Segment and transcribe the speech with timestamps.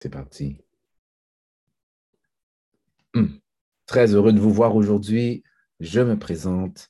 [0.00, 0.58] C'est parti.
[3.14, 3.38] Hmm.
[3.86, 5.42] Très heureux de vous voir aujourd'hui.
[5.80, 6.88] Je me présente,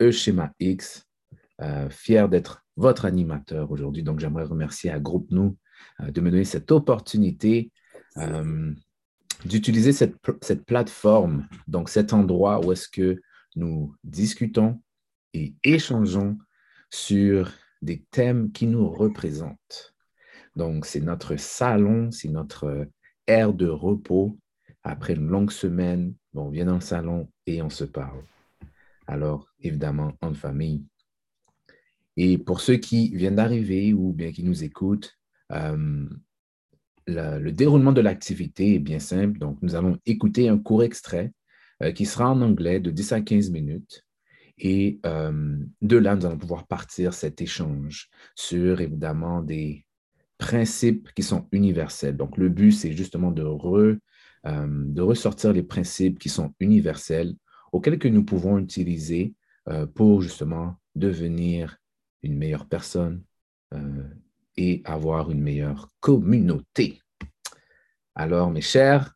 [0.00, 1.06] E-Schéma X,
[1.60, 4.02] euh, fier d'être votre animateur aujourd'hui.
[4.02, 5.56] Donc, j'aimerais remercier à Groupe Nous
[6.00, 7.70] euh, de me donner cette opportunité
[8.18, 8.74] euh,
[9.44, 13.20] d'utiliser cette, cette, plateforme, donc cet endroit où est-ce que
[13.56, 14.80] nous discutons
[15.32, 16.38] et échangeons
[16.90, 19.91] sur des thèmes qui nous représentent.
[20.56, 22.88] Donc, c'est notre salon, c'est notre
[23.26, 24.38] aire de repos.
[24.82, 28.22] Après une longue semaine, on vient dans le salon et on se parle.
[29.06, 30.84] Alors, évidemment, en famille.
[32.16, 35.18] Et pour ceux qui viennent d'arriver ou bien qui nous écoutent,
[35.52, 36.06] euh,
[37.06, 39.38] le, déroulement de l'activité est bien simple.
[39.38, 41.32] Donc, nous allons écouter un court extrait
[41.82, 44.04] euh, qui sera en anglais de 10 à 15 minutes.
[44.58, 49.84] Et euh, de là, nous allons pouvoir partir cet échange sur, évidemment, des
[50.42, 52.16] principes qui sont universels.
[52.16, 53.96] Donc, le but, c'est justement de, re,
[54.46, 57.34] euh, de ressortir les principes qui sont universels
[57.72, 59.34] auxquels que nous pouvons utiliser
[59.68, 61.78] euh, pour justement devenir
[62.24, 63.22] une meilleure personne
[63.72, 64.02] euh,
[64.56, 67.00] et avoir une meilleure communauté.
[68.16, 69.14] Alors, mes chers,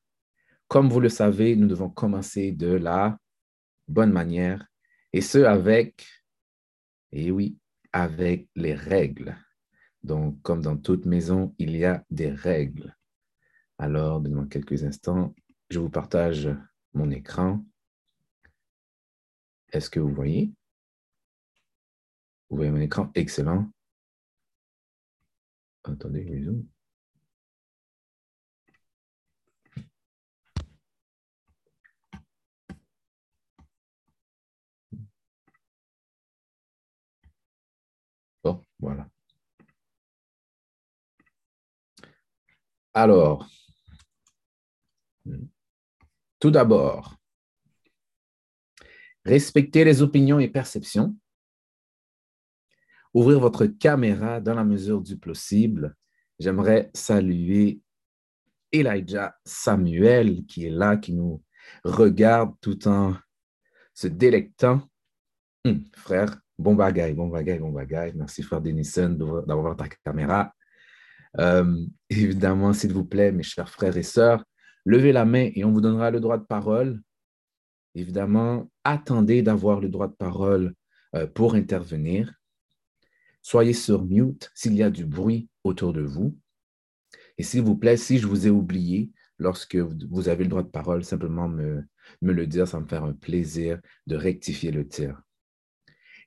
[0.69, 3.19] comme vous le savez, nous devons commencer de la
[3.89, 4.64] bonne manière
[5.12, 6.06] et ce avec,
[7.11, 7.58] et oui,
[7.92, 9.36] avec les règles.
[10.07, 12.97] Donc, comme dans toute maison, il y a des règles.
[13.77, 15.35] Alors, dans quelques instants,
[15.69, 16.48] je vous partage
[16.95, 17.65] mon écran.
[19.73, 20.53] Est-ce que vous voyez?
[22.48, 23.11] Vous voyez mon écran?
[23.17, 23.69] Excellent.
[25.83, 26.69] Attendez, je zoom.
[38.45, 39.09] Bon, voilà.
[42.97, 43.47] Alors,
[46.41, 47.14] tout d'abord,
[49.22, 51.14] respecter les opinions et perceptions.
[53.12, 55.95] Ouvrir votre caméra dans la mesure du possible.
[56.39, 57.83] J'aimerais saluer
[58.73, 61.45] Elijah Samuel qui est là, qui nous
[61.85, 63.14] regarde tout en
[63.92, 64.80] se délectant.
[65.67, 68.14] Hum, frère, bon bagaille, bon bagaille, bon bagaille.
[68.17, 69.11] Merci, frère Denison,
[69.46, 70.51] d'avoir ta caméra.
[71.39, 74.45] Euh, évidemment, s'il vous plaît, mes chers frères et sœurs,
[74.85, 77.01] levez la main et on vous donnera le droit de parole.
[77.95, 80.74] Évidemment, attendez d'avoir le droit de parole
[81.14, 82.33] euh, pour intervenir.
[83.42, 86.36] Soyez sur mute s'il y a du bruit autour de vous.
[87.39, 90.68] Et s'il vous plaît, si je vous ai oublié lorsque vous avez le droit de
[90.68, 91.85] parole, simplement me,
[92.23, 95.23] le dire, ça me fait un plaisir de rectifier le tir.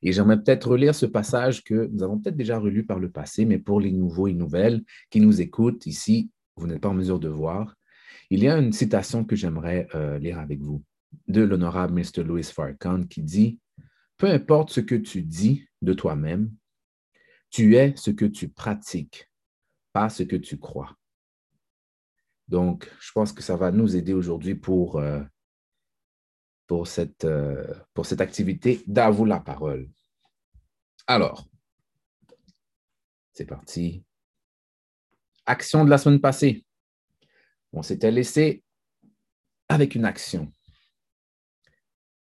[0.02, 3.46] Et j'aimerais peut-être relire ce passage que nous avons peut-être déjà relu par le passé,
[3.46, 7.20] mais pour les nouveaux et nouvelles qui nous écoutent ici, vous n'êtes pas en mesure
[7.20, 7.76] de voir.
[8.30, 10.84] Il y a une citation que j'aimerais euh, lire avec vous
[11.28, 12.24] de l'honorable Mr.
[12.24, 13.60] Louis Farrakhan qui dit
[14.18, 16.52] Peu importe ce que tu dis de toi-même,
[17.50, 19.30] tu es ce que tu pratiques,
[19.92, 20.96] pas ce que tu crois.
[22.48, 25.22] Donc, je pense que ça va nous aider aujourd'hui pour euh,
[26.70, 27.66] pour cette, euh,
[27.96, 29.90] pour cette activité d'avouer la parole.
[31.08, 31.50] Alors,
[33.34, 34.06] c'est parti.
[35.48, 36.64] Action de la semaine passée.
[37.74, 38.64] On s'était laissé
[39.68, 40.54] avec une action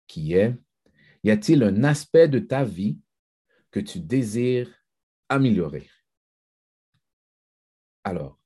[0.07, 0.57] qui est,
[1.25, 2.99] y a-t-il un aspect de ta vie
[3.71, 4.73] que tu désires
[5.29, 5.91] améliorer?
[8.03, 8.41] Alors,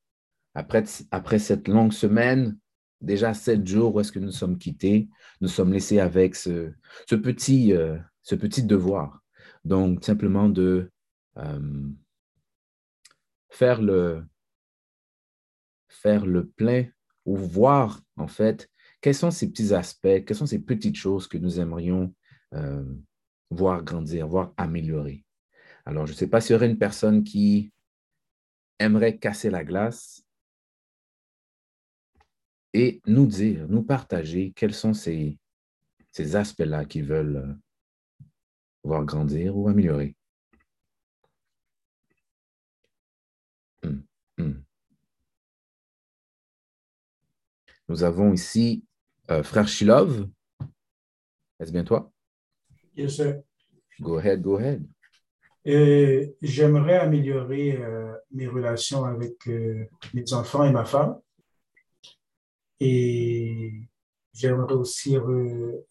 [0.55, 2.59] après, après cette longue semaine,
[3.03, 5.09] déjà sept jours où est-ce que nous sommes quittés,
[5.41, 6.73] nous sommes laissés avec ce,
[7.09, 9.23] petit, euh, ce petit devoir.
[9.65, 10.91] Donc, simplement de
[11.39, 11.89] euh,
[13.51, 14.25] faire, le,
[15.89, 16.87] faire le plein
[17.25, 18.71] ou voir, en fait,
[19.01, 22.15] quels sont ces petits aspects, quelles sont ces petites choses que nous aimerions
[22.55, 22.85] euh,
[23.51, 25.25] voir grandir, voir améliorer.
[25.85, 27.73] Alors, je ne sais pas s'il y aurait une personne qui
[28.79, 30.25] aimerait casser la glace
[32.75, 35.39] et nous dire, nous partager quels sont ces,
[36.11, 37.55] ces aspects-là qui veulent euh,
[38.85, 40.17] voir grandir ou améliorer.
[43.83, 44.05] Hum,
[44.39, 44.63] hum.
[47.89, 48.85] Nous avons ici
[49.31, 50.29] euh, Frère Shilov.
[51.61, 52.11] Est-ce bien toi?
[52.97, 53.43] Yes, sir.
[54.01, 54.85] Go ahead, go ahead.
[56.43, 59.47] J'aimerais améliorer euh, mes relations avec
[60.13, 61.21] mes enfants et ma femme.
[62.85, 63.89] Et
[64.33, 65.17] j'aimerais aussi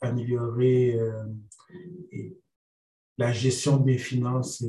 [0.01, 1.23] améliorer euh,
[3.17, 4.61] la gestion de mes finances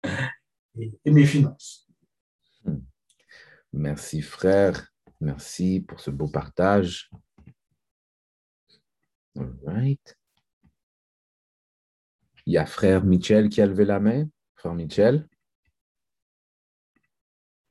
[0.04, 1.88] et, mes finances.
[2.62, 2.78] Hmm.
[3.72, 4.86] Merci frère,
[5.20, 7.10] merci pour ce beau partage.
[9.36, 10.16] All right.
[12.46, 14.28] Il y a frère Michel qui a levé la main.
[14.54, 15.28] Frère Michel.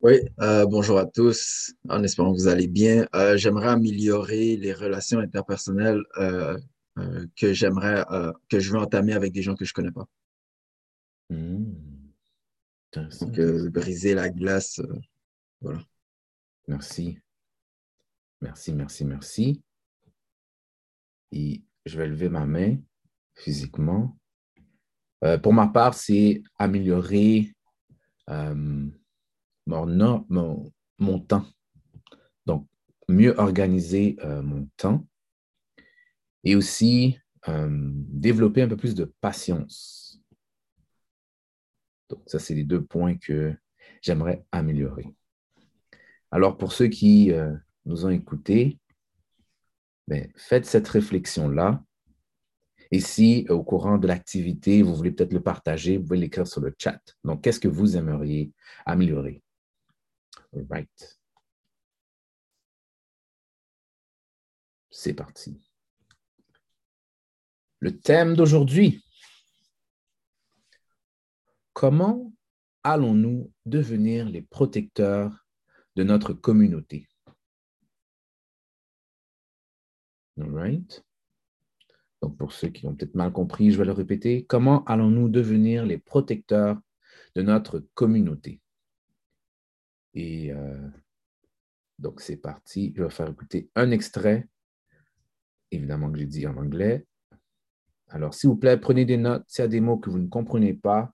[0.02, 1.74] Oui, euh, bonjour à tous.
[1.90, 3.06] En espérant que vous allez bien.
[3.16, 6.58] Euh, j'aimerais améliorer les relations interpersonnelles euh,
[7.36, 8.06] que j'aimerais,
[8.50, 10.08] que je veux entamer avec des gens que je ne connais pas.
[11.30, 11.66] Hmm.
[12.94, 13.40] Donc,
[13.72, 14.82] briser la glace.
[15.60, 15.82] voilà.
[16.70, 17.20] Merci.
[18.42, 19.62] Merci, merci, merci.
[21.34, 22.78] Et je vais lever ma main
[23.36, 24.18] physiquement.
[25.44, 27.54] pour ma part, c'est améliorer
[29.70, 31.46] mon, temps.
[32.46, 32.68] Donc,
[33.08, 35.06] mieux organiser euh, mon temps
[36.44, 37.18] et aussi
[37.48, 40.22] euh, développer un peu plus de patience.
[42.10, 43.56] Donc, ça, c'est les deux points que
[44.02, 45.14] j'aimerais améliorer.
[46.32, 47.56] Alors, pour ceux qui euh,
[47.86, 48.80] nous ont écoutés,
[50.08, 51.84] ben, faites cette réflexion-là.
[52.92, 56.62] Et si au courant de l'activité, vous voulez peut-être le partager, vous pouvez l'écrire sur
[56.62, 57.00] le chat.
[57.24, 58.52] Donc, qu'est-ce que vous aimeriez
[58.86, 59.44] améliorer?
[60.54, 61.20] Right.
[64.90, 65.62] C'est parti.
[67.80, 69.04] Le thème d'aujourd'hui.
[71.74, 72.34] Comment
[72.84, 75.46] allons-nous devenir les protecteurs
[75.96, 77.08] de notre communauté?
[80.38, 81.04] Right.
[82.22, 84.46] Donc, pour ceux qui ont peut-être mal compris, je vais le répéter.
[84.46, 86.78] Comment allons-nous devenir les protecteurs
[87.36, 88.62] de notre communauté?
[90.20, 90.90] Et euh,
[91.98, 92.94] donc, c'est parti.
[92.94, 94.50] Je vais faire écouter un extrait,
[95.72, 97.08] évidemment que j'ai dit en anglais.
[98.10, 99.46] Alors, s'il vous plaît, prenez des notes.
[99.48, 101.14] S'il y a des mots que vous ne comprenez pas,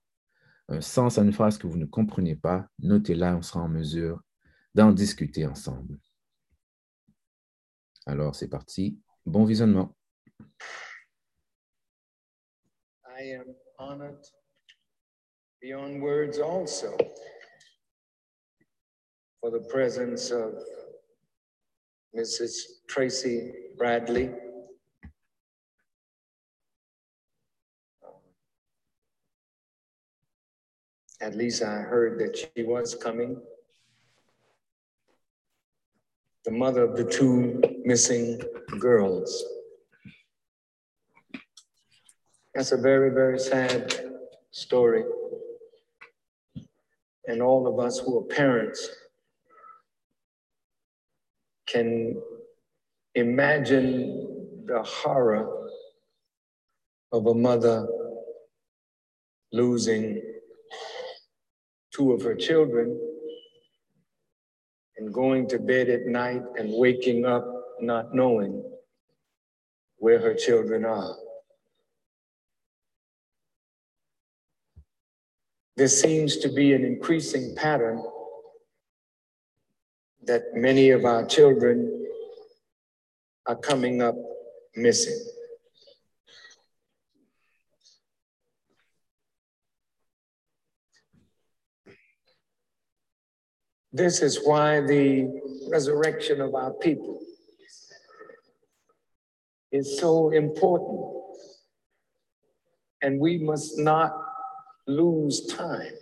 [0.66, 4.20] un sens à une phrase que vous ne comprenez pas, notez-la, on sera en mesure
[4.74, 6.00] d'en discuter ensemble.
[8.06, 8.98] Alors, c'est parti.
[9.24, 9.96] Bon visionnement.
[13.06, 14.26] I am honored
[15.60, 16.96] beyond words also
[19.46, 20.54] for the presence of
[22.18, 22.50] Mrs.
[22.88, 24.32] Tracy Bradley.
[31.20, 33.40] At least I heard that she was coming.
[36.44, 38.40] The mother of the two missing
[38.80, 39.44] girls.
[42.52, 43.94] That's a very, very sad
[44.50, 45.04] story.
[47.28, 48.90] And all of us who are parents
[51.66, 52.20] can
[53.14, 55.70] imagine the horror
[57.12, 57.86] of a mother
[59.52, 60.20] losing
[61.92, 63.00] two of her children
[64.98, 67.46] and going to bed at night and waking up
[67.80, 68.62] not knowing
[69.98, 71.16] where her children are.
[75.76, 78.02] There seems to be an increasing pattern
[80.26, 82.06] that many of our children
[83.46, 84.16] are coming up
[84.74, 85.18] missing.
[93.92, 95.40] This is why the
[95.70, 97.20] resurrection of our people
[99.72, 101.12] is so important.
[103.00, 104.12] And we must not
[104.86, 105.94] lose time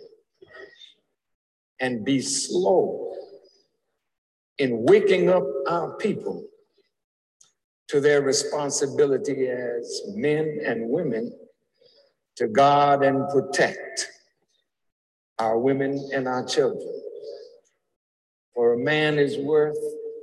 [1.79, 3.14] and be slow
[4.57, 6.43] in waking up our people
[7.87, 11.31] to their responsibility as men and women
[12.37, 14.07] to guard and protect
[15.39, 17.01] our women and our children.
[18.53, 19.77] For a man is worth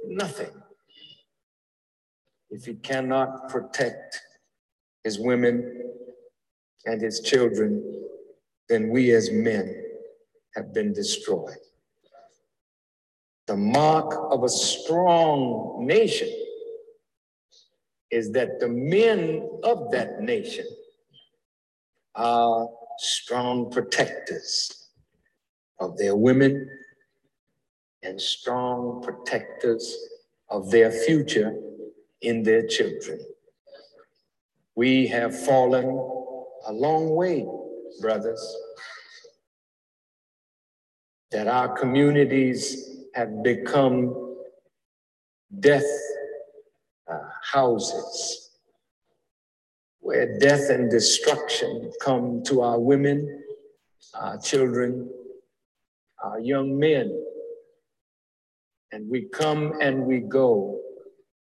[0.06, 0.50] nothing
[2.52, 4.20] if he cannot protect
[5.04, 5.90] his women
[6.84, 8.04] and his children,
[8.68, 9.82] then we as men
[10.54, 11.56] have been destroyed.
[13.46, 16.28] The mark of a strong nation
[18.10, 20.66] is that the men of that nation
[22.14, 22.68] are
[22.98, 24.90] strong protectors
[25.80, 26.68] of their women
[28.02, 29.96] and strong protectors
[30.48, 31.54] of their future
[32.20, 33.18] in their children.
[34.74, 35.86] We have fallen
[36.66, 37.46] a long way,
[38.00, 38.56] brothers,
[41.30, 44.36] that our communities have become
[45.60, 45.86] death
[47.10, 47.18] uh,
[47.52, 48.50] houses
[50.00, 53.44] where death and destruction come to our women,
[54.14, 55.08] our children,
[56.22, 57.24] our young men,
[58.92, 60.80] And we come and we go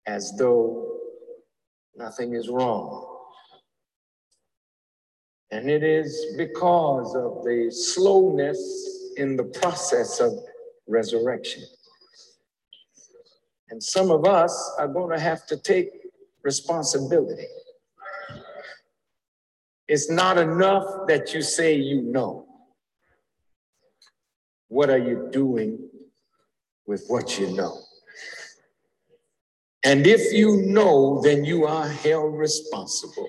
[0.06, 0.98] as though
[1.96, 3.08] nothing is wrong.
[5.50, 10.32] And it is because of the slowness in the process of
[10.88, 11.62] resurrection.
[13.70, 15.88] And some of us are going to have to take
[16.42, 17.46] responsibility.
[19.88, 22.46] It's not enough that you say you know.
[24.68, 25.88] What are you doing
[26.86, 27.78] with what you know?
[29.84, 33.28] And if you know, then you are held responsible.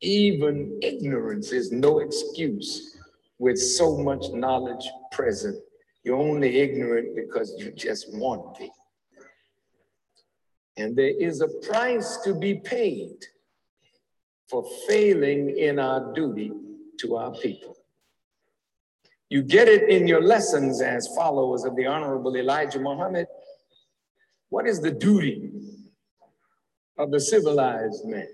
[0.00, 2.95] Even ignorance is no excuse
[3.38, 5.56] with so much knowledge present.
[6.04, 8.70] You're only ignorant because you just want to be.
[10.76, 13.16] And there is a price to be paid
[14.48, 16.52] for failing in our duty
[17.00, 17.76] to our people.
[19.28, 23.26] You get it in your lessons as followers of the Honorable Elijah Muhammad.
[24.50, 25.50] What is the duty
[26.96, 28.28] of the civilized man?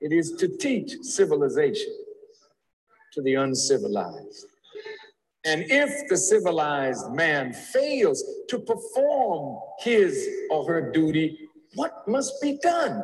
[0.00, 1.92] It is to teach civilization
[3.12, 4.46] to the uncivilized.
[5.44, 12.58] And if the civilized man fails to perform his or her duty, what must be
[12.62, 13.02] done?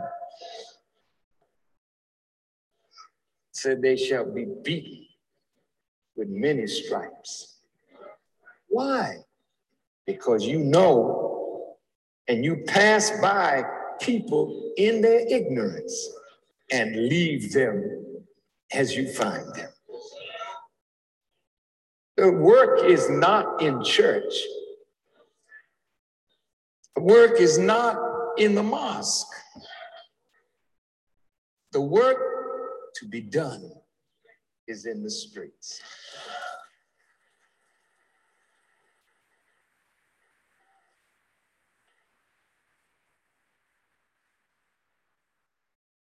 [3.52, 5.06] Said they shall be beaten
[6.14, 7.60] with many stripes.
[8.68, 9.16] Why?
[10.06, 11.76] Because you know
[12.28, 13.64] and you pass by
[14.00, 16.10] people in their ignorance
[16.70, 18.24] and leave them
[18.72, 19.70] as you find them.
[22.16, 24.32] The work is not in church.
[26.94, 27.98] The work is not
[28.38, 29.26] in the mosque.
[31.72, 32.16] The work
[32.96, 33.70] to be done
[34.66, 35.82] is in the streets.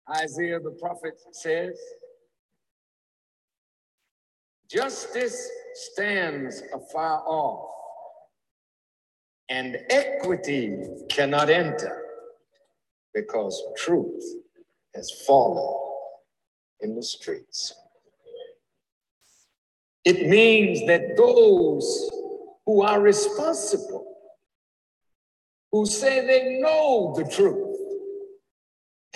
[0.09, 1.77] Isaiah the prophet says,
[4.71, 7.71] Justice stands afar off,
[9.49, 10.77] and equity
[11.09, 12.03] cannot enter
[13.15, 14.25] because truth
[14.95, 15.75] has fallen
[16.81, 17.73] in the streets.
[20.05, 22.11] It means that those
[22.65, 24.17] who are responsible,
[25.71, 27.75] who say they know the truth,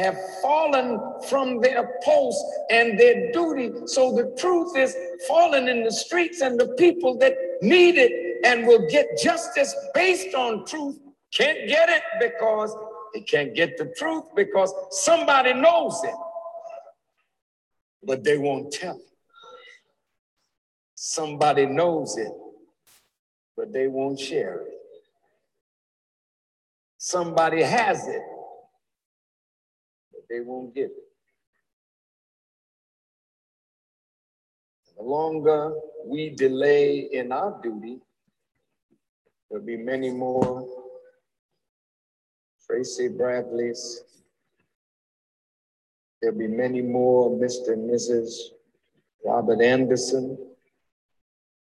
[0.01, 3.87] have fallen from their post and their duty.
[3.87, 4.97] So the truth is
[5.29, 10.35] fallen in the streets, and the people that need it and will get justice based
[10.35, 10.99] on truth
[11.33, 12.75] can't get it because
[13.15, 16.15] they can't get the truth because somebody knows it,
[18.03, 19.11] but they won't tell it.
[20.95, 22.33] Somebody knows it,
[23.57, 24.75] but they won't share it.
[26.99, 28.23] Somebody has it,
[30.31, 31.11] they won't give it.
[34.97, 35.75] The longer
[36.07, 37.99] we delay in our duty,
[39.51, 40.67] there'll be many more
[42.65, 44.05] Tracy Bradley's.
[46.23, 47.73] There'll be many more Mr.
[47.73, 48.31] and Mrs.
[49.25, 50.39] Robert Anderson,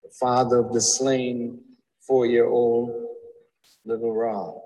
[0.04, 1.60] the father of the slain
[2.02, 3.08] four-year-old
[3.86, 4.62] little Rob,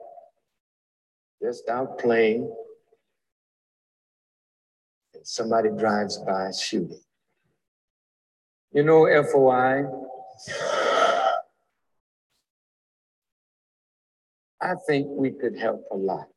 [1.42, 2.52] just out playing
[5.25, 7.01] somebody drives by shooting.
[8.72, 9.86] You know, FOI,
[14.62, 16.27] I think we could help a lot.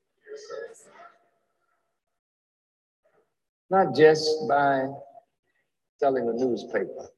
[3.71, 4.87] Not just by
[5.99, 7.11] selling a newspaper,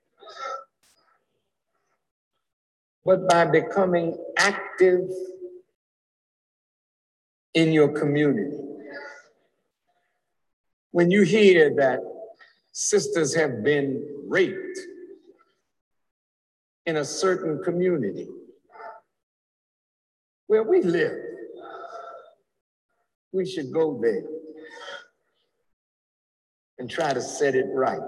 [3.05, 5.09] but by becoming active
[7.55, 8.70] in your community
[10.93, 12.01] when you hear that
[12.73, 14.79] sisters have been raped
[16.87, 18.29] in a certain community
[20.47, 21.17] where we live,
[23.33, 24.25] we should go there
[26.79, 28.01] and try to set it right.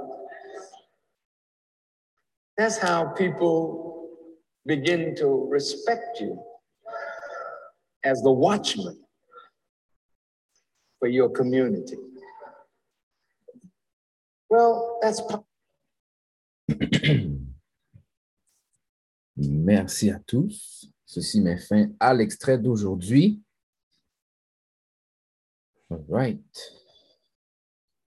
[2.56, 4.08] That's how people
[4.66, 6.42] begin to respect you
[8.04, 8.98] as the watchman
[10.98, 11.96] for your community.
[14.52, 15.22] Well, that's
[19.36, 20.92] Merci à tous.
[21.06, 23.40] Ceci met fin à l'extrait d'aujourd'hui.
[25.90, 26.74] All right.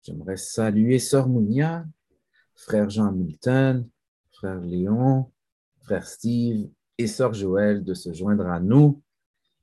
[0.03, 1.83] J'aimerais saluer Sœur Mounia,
[2.53, 3.89] Frère Jean Milton,
[4.33, 5.31] Frère Léon,
[5.79, 9.01] frère Steve et sœur Joël de se joindre à nous.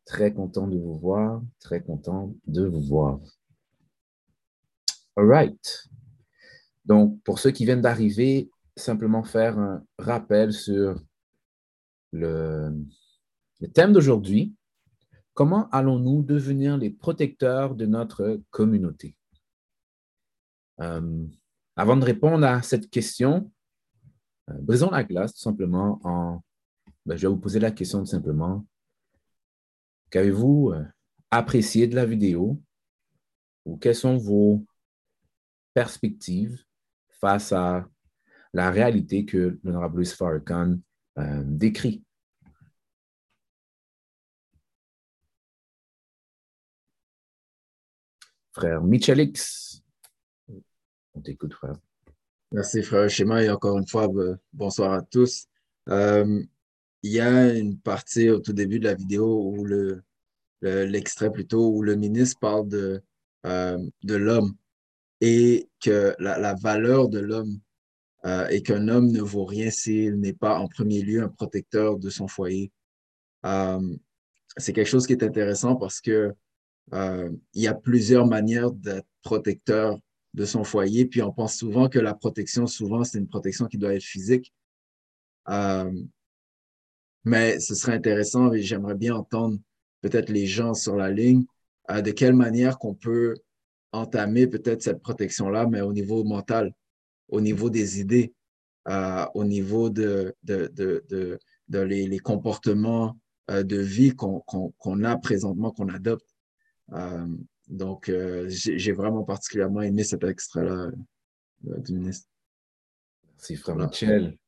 [0.04, 3.20] Très content de vous voir, très content de vous voir.
[5.14, 5.88] All right.
[6.84, 11.00] Donc, pour ceux qui viennent d'arriver, simplement faire un rappel sur
[12.12, 12.72] le,
[13.72, 14.54] thème d'aujourd'hui.
[15.32, 19.16] Comment allons-nous devenir les protecteurs de notre communauté?
[20.80, 21.26] Euh,
[21.76, 23.50] avant de répondre à cette question,
[24.50, 26.42] euh, brisons la glace tout simplement en...
[27.06, 28.64] Ben, je vais vous poser la question tout simplement.
[30.10, 30.84] Qu'avez-vous euh,
[31.30, 32.60] apprécié de la vidéo?
[33.64, 34.64] Ou quelles sont vos
[35.72, 36.64] perspectives?
[37.24, 37.88] Face à
[38.52, 40.78] la réalité que l'honorable Louis Farrakhan
[41.16, 42.04] euh, décrit?
[48.52, 49.82] Frère Michelix,
[51.14, 51.76] on t'écoute, frère.
[52.52, 54.06] Merci, frère Schéma, et encore une fois,
[54.52, 55.46] bonsoir à tous.
[55.88, 56.42] Euh,
[57.02, 60.02] il y a une partie au tout début de la vidéo où le,
[60.60, 63.02] l'extrait plutôt, où le ministre parle de,
[63.46, 64.54] euh, de l'homme
[65.24, 67.58] et que la, valeur de l'homme
[68.26, 71.98] euh, et qu'un homme ne vaut rien s'il n'est pas en premier lieu un protecteur
[71.98, 72.72] de son foyer.
[74.56, 76.32] c'est quelque chose qui est intéressant parce que
[76.92, 79.98] il y a plusieurs manières d'être protecteur
[80.34, 81.06] de son foyer.
[81.06, 84.52] Puis on pense souvent que la protection, souvent, c'est une protection qui doit être physique.
[85.48, 85.90] Euh,
[87.24, 89.58] mais ce serait intéressant et j'aimerais bien entendre
[90.02, 91.44] peut-être les gens sur la ligne,
[91.90, 93.36] euh, de quelle manière qu'on peut
[93.94, 96.72] entamer peut-être cette protection-là, mais au niveau mental,
[97.28, 98.34] au niveau des idées,
[98.88, 103.16] euh, au niveau de, de, de, les, comportements
[103.48, 106.26] de vie qu'on a présentement, qu'on adopte.
[107.68, 110.90] Donc, euh, j'ai vraiment particulièrement aimé cet extrait-là
[111.68, 112.28] euh, du ministre.
[113.26, 114.38] Merci, frère Michel.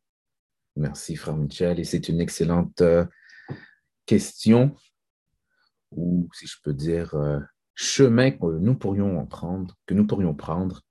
[0.76, 1.80] Merci, frère Michel.
[1.80, 3.06] Et c'est une excellente euh,
[4.04, 4.76] question,
[5.92, 7.14] ou si je peux dire,
[7.76, 10.82] chemin que nous pourrions prendre, que nous pourrions prendre.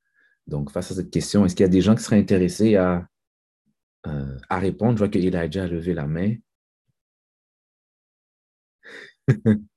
[0.47, 3.07] Donc, face à cette question, est-ce qu'il y a des gens qui seraient intéressés à,
[4.03, 4.93] à répondre?
[4.93, 6.35] Je vois que Elijah a levé la main.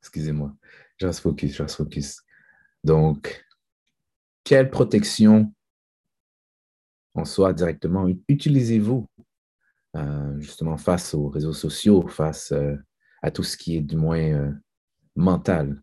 [0.00, 0.54] Excusez-moi.
[0.96, 2.22] Je reste focus, je reste focus.
[2.84, 3.44] Donc,
[4.44, 5.52] quelle protection
[7.14, 9.08] en soi directement utilisez-vous
[9.96, 12.76] euh, justement face aux réseaux sociaux, face euh,
[13.22, 14.52] à tout ce qui est du moins euh,
[15.16, 15.82] mental?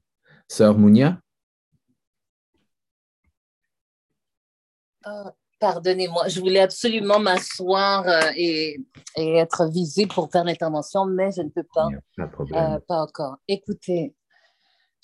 [0.52, 1.18] Sœur Mounia?
[5.62, 8.78] Pardonnez-moi, je voulais absolument m'asseoir et,
[9.16, 11.88] et, être visible pour faire l'intervention, mais je ne peux pas.
[12.18, 12.82] Pas, de problème.
[12.86, 13.38] pas encore.
[13.48, 14.14] Écoutez,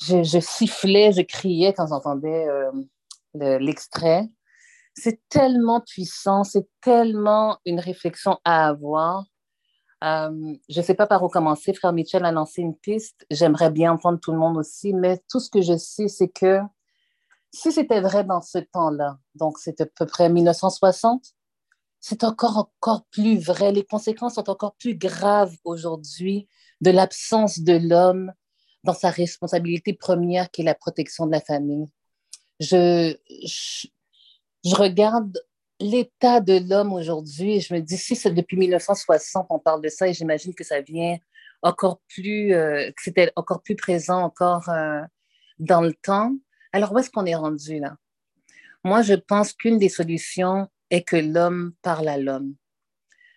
[0.01, 4.27] je, sifflais, je criais quand j'entendais euh, l'extrait.
[4.95, 9.23] C'est tellement puissant, c'est tellement une réflexion à avoir.
[10.01, 11.73] Je ne sais pas par où commencer.
[11.73, 13.25] Frère Mitchell a lancé une piste.
[13.31, 16.59] J'aimerais bien entendre tout le monde aussi, mais tout ce que je sais, c'est que
[17.51, 21.23] si c'était vrai dans ce temps-là, donc c'est à peu près 1960,
[21.99, 23.71] c'est encore, encore plus vrai.
[23.71, 26.47] Les conséquences sont encore plus graves aujourd'hui
[26.81, 28.31] de l'absence de l'homme
[28.83, 31.87] dans sa responsabilité première qui est la protection de la famille.
[32.59, 35.37] Je, je, regarde
[35.79, 40.07] l'état de l'homme aujourd'hui je me dis, si c'est depuis 1960 on parle de ça
[40.07, 41.17] et j'imagine que ça vient
[41.61, 45.01] encore plus, euh, que c'était encore plus présent encore euh,
[45.59, 46.33] dans le temps.
[46.73, 47.97] Alors, où est-ce qu'on est rendu là?
[48.83, 52.55] Moi, je pense qu'une des solutions est que l'homme parle à l'homme.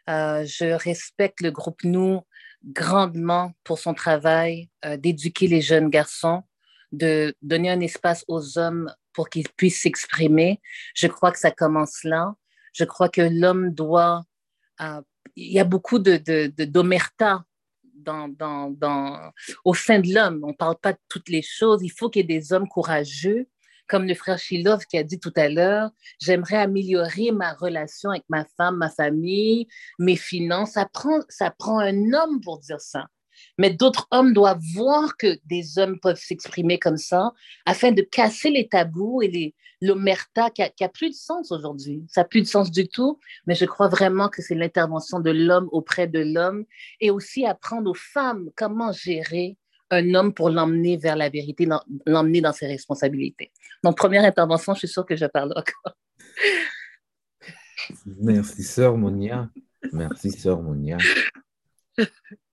[0.08, 2.20] Euh, je respecte le groupe Nous
[2.62, 6.42] grandement pour son travail d'éduquer les jeunes garçons,
[6.92, 10.60] de donner un espace aux hommes pour qu'ils puissent s'exprimer.
[10.94, 12.34] Je crois que ça commence là.
[12.72, 14.22] Je crois que l'homme doit...
[14.80, 15.02] Euh,
[15.36, 16.18] il y a beaucoup de,
[16.64, 17.44] d'omerta
[17.94, 19.32] dans, dans,
[19.64, 20.40] au sein de l'homme.
[20.42, 21.80] On ne parle pas de toutes les choses.
[21.82, 23.46] Il faut qu'il y ait des hommes courageux
[23.90, 28.22] comme le frère Shilov qui a dit tout à l'heure, j'aimerais améliorer ma relation avec
[28.28, 29.66] ma femme, ma famille,
[29.98, 30.72] mes finances.
[30.72, 33.08] Ça prend, ça prend un homme pour dire ça.
[33.60, 37.34] Mais d'autres hommes doivent voir que des hommes peuvent s'exprimer comme ça
[37.66, 42.02] afin de casser les tabous et l'omerta qui n'a plus de sens aujourd'hui.
[42.08, 45.30] Ça n'a plus de sens du tout, mais je crois vraiment que c'est l'intervention de
[45.30, 46.64] l'homme auprès de l'homme
[47.02, 49.58] et aussi apprendre aux femmes comment gérer
[49.90, 51.68] un homme pour l'emmener vers la vérité,
[52.06, 53.52] l'emmener dans ses responsabilités.
[53.84, 55.96] Donc, première intervention, je suis sûre que je parle encore.
[58.06, 59.50] Merci, sœur Monia.
[59.92, 60.96] Merci, sœur Monia.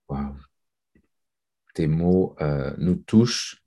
[0.06, 0.34] Wow.
[1.78, 3.62] Tes mots euh, nous touchent.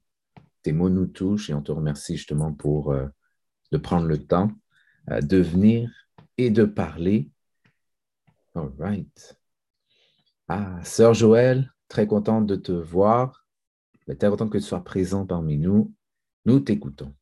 [0.64, 3.08] Tes mots nous touchent et on te remercie justement pour euh,
[3.72, 4.52] de prendre le temps
[5.10, 5.90] euh, de venir
[6.38, 7.32] et de parler.
[8.54, 9.38] All right.
[10.50, 13.46] Ah, Sœur Joël, très contente de te voir.
[14.06, 15.94] Très contente que tu sois présent parmi nous.
[16.44, 17.16] Nous t'écoutons.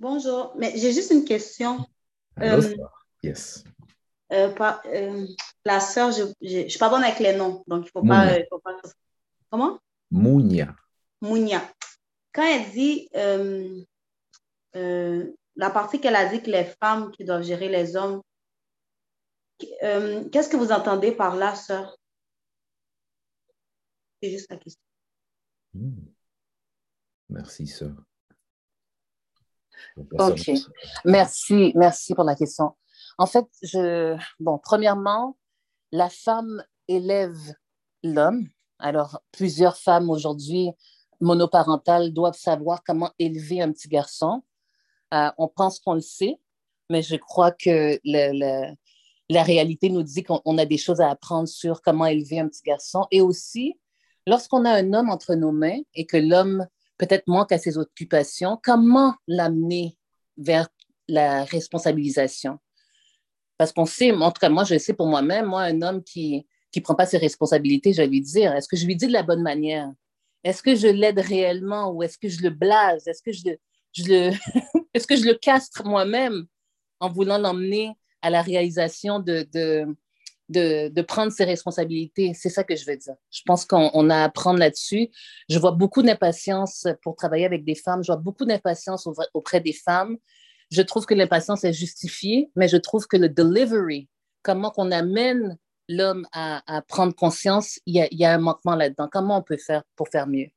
[0.00, 1.86] Bonjour, mais j'ai juste une question.
[3.22, 3.64] Yes.
[4.32, 4.54] Euh,
[4.86, 5.26] euh,
[5.64, 8.38] la sœur, je ne suis pas bonne avec les noms, donc il ne faut, pas,
[8.48, 8.76] faut pas.
[9.50, 9.78] Comment?
[10.10, 10.74] Mounia.
[11.20, 11.62] Mounia.
[12.32, 13.08] Quand elle dit
[15.54, 18.22] la partie qu'elle a dit que les femmes qui doivent gérer les hommes,
[19.58, 21.96] qu'est-ce que vous entendez par là, sœur?
[24.22, 24.82] C'est juste la question.
[25.74, 26.06] Hmm.
[27.28, 27.96] Merci, sœur.
[29.96, 30.50] OK.
[31.04, 32.74] Merci, merci pour la question.
[33.18, 33.46] En fait,
[34.40, 35.36] bon, premièrement,
[35.92, 37.38] la femme élève
[38.02, 38.48] l'homme.
[38.78, 40.70] Alors, plusieurs femmes aujourd'hui
[41.20, 44.42] monoparentales doivent savoir comment élever un petit garçon.
[45.14, 46.38] Euh, on pense qu'on le sait,
[46.90, 48.00] mais je crois que
[49.28, 52.62] la réalité nous dit qu'on a des choses à apprendre sur comment élever un petit
[52.62, 53.06] garçon.
[53.10, 53.78] Et aussi,
[54.26, 56.66] lorsqu'on a un homme entre nos mains et que l'homme
[56.98, 59.96] peut-être manque à ses occupations, comment l'amener
[60.38, 60.68] vers
[61.08, 62.58] la responsabilisation?
[63.62, 66.44] Parce qu'on sait, en tout cas, moi, je sais pour moi-même, moi, un homme qui
[66.74, 69.12] ne prend pas ses responsabilités, je vais lui dire, est-ce que je lui dis de
[69.12, 69.88] la bonne manière?
[70.42, 73.06] Est-ce que je l'aide réellement ou est-ce que je le blase?
[73.06, 73.44] Est-ce que je
[74.08, 74.32] le,
[74.94, 76.46] est-ce que je le castre moi-même
[76.98, 82.34] en voulant l'emmener à la réalisation de, de, de, prendre ses responsabilités?
[82.34, 83.14] C'est ça que je veux dire.
[83.30, 85.08] Je pense qu'on a à apprendre là-dessus.
[85.48, 88.02] Je vois beaucoup d'impatience pour travailler avec des femmes.
[88.02, 90.18] Je vois beaucoup d'impatience auprès des femmes.
[90.72, 94.08] Je trouve que l'impatience est justifiée, mais je trouve que le delivery,
[94.42, 99.06] comment qu'on amène l'homme à, prendre conscience, il y, a, y a un manquement là-dedans.
[99.12, 100.48] Comment on peut faire pour faire mieux?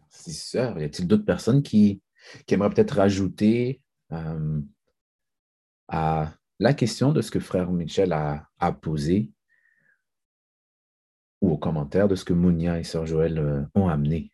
[0.00, 0.80] Merci, sœur.
[0.80, 2.02] Y a-t-il d'autres personnes qui,
[2.48, 4.60] aimeraient peut-être rajouter euh,
[5.86, 9.30] à la question de ce que frère Michel a, posé
[11.40, 14.32] ou au commentaire de ce que Mounia et sœur Joël euh, ont amené?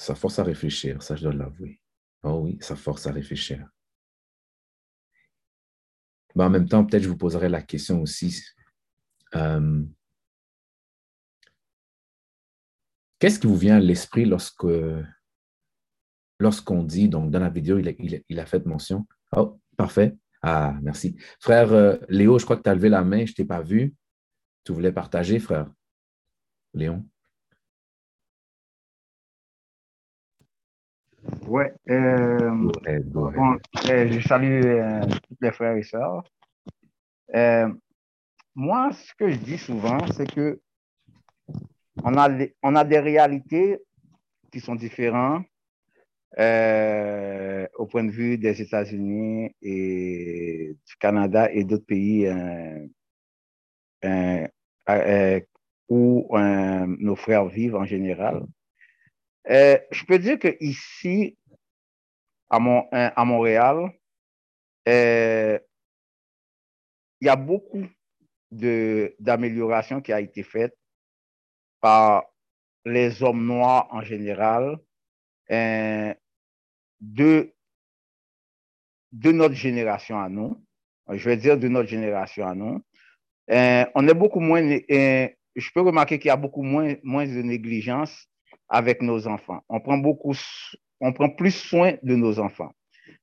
[0.00, 1.78] Ça force à réfléchir, ça je dois l'avouer.
[2.22, 3.68] Oh oui, ça force à réfléchir.
[6.34, 8.42] Mais en même temps, peut-être je vous poserai la question aussi.
[9.34, 9.84] Euh,
[13.18, 14.64] qu'est-ce qui vous vient à l'esprit lorsque
[16.38, 19.06] lorsqu'on dit, donc dans la vidéo, il a, fait mention.
[19.36, 20.16] Oh, parfait.
[20.40, 21.14] Ah, merci.
[21.40, 23.60] Frère euh, Léo, je crois que tu as levé la main, je ne t'ai pas
[23.60, 23.94] vu.
[24.64, 25.70] Tu voulais partager, frère?
[26.72, 27.06] Léon?
[31.46, 31.64] Oui.
[31.88, 34.62] Euh, euh, je salue
[35.08, 36.22] tous les frères et sœurs.
[38.54, 40.60] moi, ce que je dis souvent, c'est que
[42.04, 42.28] on a,
[42.62, 43.78] on a des réalités
[44.50, 45.44] qui sont différentes
[46.38, 52.86] euh, au point de vue des États-Unis et du Canada et d'autres pays euh,
[54.88, 55.40] euh,
[55.88, 58.46] où nos frères vivent en général.
[59.46, 61.36] Je peux dire que ici,
[62.48, 62.58] à,
[62.92, 63.90] à Montréal,
[64.86, 65.60] il
[67.20, 67.86] y a beaucoup
[68.50, 70.76] d'améliorations qui a été faites
[71.80, 72.24] par
[72.84, 74.78] les hommes noirs en général,
[75.50, 76.14] euh,
[77.00, 77.52] de,
[79.12, 80.62] notre génération à nous,
[81.10, 82.82] je vais dire de notre génération à nous,
[83.50, 87.42] euh, on est beaucoup moins, euh, je peux remarquer qu'il y a beaucoup moins de
[87.42, 88.29] négligence
[88.70, 89.60] avec nos enfants.
[89.68, 90.34] On prend beaucoup,
[91.00, 92.72] on prend plus soin de nos enfants.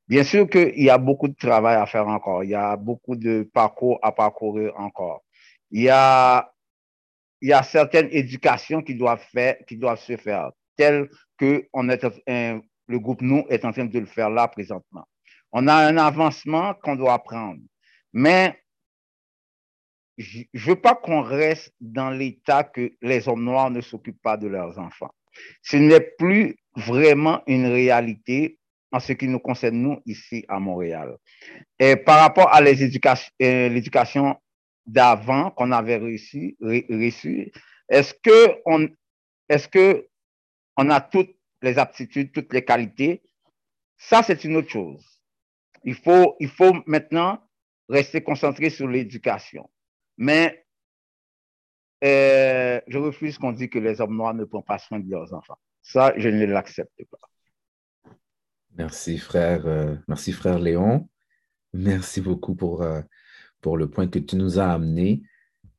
[0.07, 2.43] Bien sûr qu'il y a beaucoup de travail à faire encore.
[2.43, 5.23] Il y a beaucoup de parcours à parcourir encore.
[5.71, 6.53] Il y a,
[7.41, 11.89] il y a certaines éducations qui doivent, faire, qui doivent se faire, telles que on
[11.89, 12.03] est,
[12.87, 15.05] le groupe Nous est en train de le faire là présentement.
[15.51, 17.61] On a un avancement qu'on doit prendre.
[18.13, 18.57] Mais
[20.17, 24.37] je ne veux pas qu'on reste dans l'état que les hommes noirs ne s'occupent pas
[24.37, 25.11] de leurs enfants.
[25.61, 28.59] Ce n'est plus vraiment une réalité
[28.91, 31.17] en ce qui nous concerne, nous, ici à Montréal.
[31.79, 34.37] Et par rapport à euh, l'éducation
[34.85, 36.55] d'avant qu'on avait reçue,
[37.89, 38.87] est-ce que on,
[39.49, 40.07] est-ce que
[40.77, 43.21] on a toutes les aptitudes, toutes les qualités?
[43.97, 45.03] Ça, c'est une autre chose.
[45.83, 47.41] Il faut, il faut maintenant
[47.89, 49.69] rester concentré sur l'éducation.
[50.17, 50.65] Mais
[52.03, 55.33] euh, je refuse qu'on dise que les hommes noirs ne prennent pas soin de leurs
[55.33, 55.57] enfants.
[55.81, 58.11] Ça, je ne l'accepte pas.
[58.75, 59.65] Merci, frère.
[59.65, 61.09] Euh, merci, frère Léon.
[61.73, 63.01] Merci beaucoup pour, euh,
[63.61, 65.23] pour le point que tu nous as amené.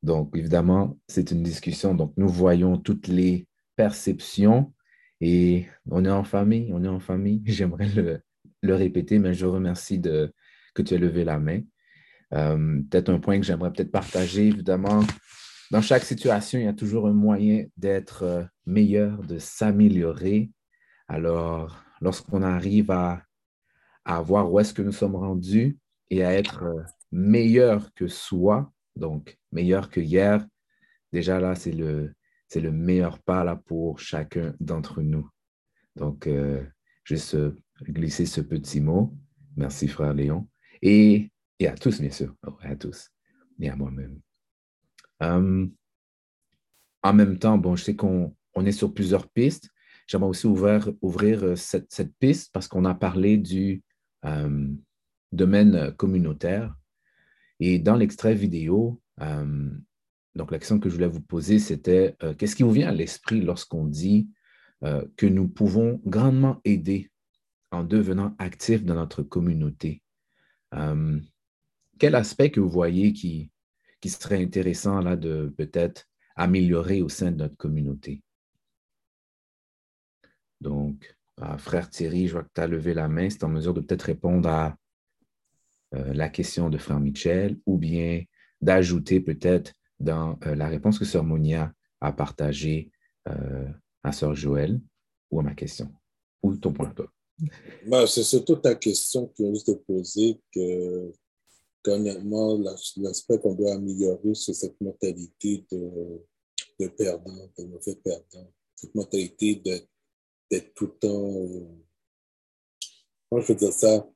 [0.03, 1.93] Donc, évidemment, c'est une discussion.
[1.93, 4.73] Donc, nous voyons toutes les perceptions
[5.21, 7.41] Et on est en famille, on est en famille.
[7.45, 8.21] J'aimerais le,
[8.61, 10.33] le, répéter, mais je remercie de,
[10.73, 11.61] que tu aies levé la main.
[12.33, 15.01] Euh, peut-être un point que j'aimerais peut-être partager, évidemment.
[15.71, 20.49] Dans chaque situation, il y a toujours un moyen d'être euh, meilleur, de s'améliorer.
[21.07, 23.23] Alors, lorsqu'on arrive à,
[24.23, 25.77] voir où est-ce que nous sommes rendus
[26.09, 30.43] et à être euh, meilleur que soi, donc meilleur que hier,
[31.13, 32.15] déjà là, c'est le,
[32.47, 35.29] c'est le meilleur pas là pour chacun d'entre nous.
[35.95, 36.65] Donc, euh,
[37.03, 37.37] juste
[37.83, 39.15] glisser ce petit mot.
[39.55, 40.49] Merci, frère Léon.
[40.81, 42.33] Et, et à tous, bien sûr.
[42.61, 43.11] à tous.
[43.59, 44.19] Et à moi-même.
[45.19, 45.71] Hum,
[47.03, 49.69] en même temps, bon, je sais qu'on on est sur plusieurs pistes.
[50.07, 53.83] J'aimerais aussi ouvrir, euh, cette, cette piste parce qu'on a parlé du
[54.23, 54.77] hum,
[55.31, 56.75] domaine communautaire.
[57.59, 59.01] Et dans l'extrait vidéo,
[60.39, 62.93] donc, la question que je voulais vous poser, c'était euh, qu'est-ce qui vous vient à
[62.93, 64.29] l'esprit lorsqu'on dit
[64.83, 67.11] euh, que nous pouvons grandement aider
[67.71, 70.01] en devenant actifs dans notre communauté?
[70.75, 71.19] Euh,
[71.97, 73.51] quel aspect que vous voyez qui,
[74.01, 78.21] qui serait intéressant là de peut-être améliorer au sein de notre communauté?
[80.61, 81.15] Donc,
[81.57, 83.29] frère Thierry, je vois que tu as levé la main.
[83.29, 84.75] C'est en mesure de peut-être répondre à
[85.91, 88.23] la question de frère Michel ou bien
[88.61, 92.91] d'ajouter peut-être dans euh, la réponse que Sœur Monia a partagée
[93.27, 93.67] euh,
[94.03, 94.79] à Sœur Joël
[95.31, 95.91] ou à ma question?
[96.41, 97.11] Ou ton point, toi?
[97.85, 101.11] Ben, c'est surtout ta question que je te poser que,
[101.83, 102.57] qu'honnêtement,
[102.97, 108.51] l'aspect qu'on doit améliorer, c'est cette mentalité de, perdant, de mauvais perdant.
[108.75, 109.55] Cette mentalité
[110.49, 111.67] d'être tout le temps, euh,
[113.29, 114.07] comment je veux dire ça,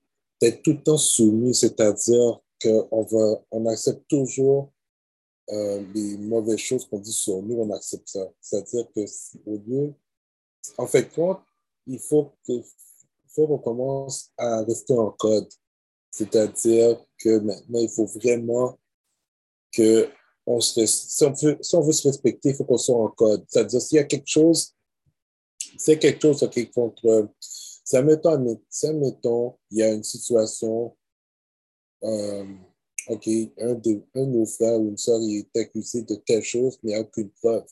[0.41, 4.71] d'être tout le temps soumis, c'est-à-dire qu'on on accepte toujours
[5.49, 8.31] euh, les mauvaises choses qu'on dit sur nous, on accepte ça.
[8.39, 9.01] C'est-à-dire que
[9.45, 9.93] au lieu,
[10.77, 11.09] en fait,
[11.85, 12.31] il faut
[13.35, 15.49] qu'on commence à rester en code.
[16.13, 18.79] C'est-à-dire que maintenant, il faut vraiment
[19.71, 20.07] que
[20.45, 23.07] on se, si, on veut, si on veut se respecter, il faut qu'on soit en
[23.07, 23.43] code.
[23.47, 24.75] C'est-à-dire, s'il y a quelque chose,
[25.75, 27.31] c'est quelque chose qui contre.
[27.39, 30.95] Ça mettons, ça mettons, il y a une situation.
[32.03, 32.45] Euh,
[33.07, 36.91] OK, un de, un nos frères ou une soeur est accusé de telle chose, mais
[36.91, 37.65] il n'y a aucune preuve.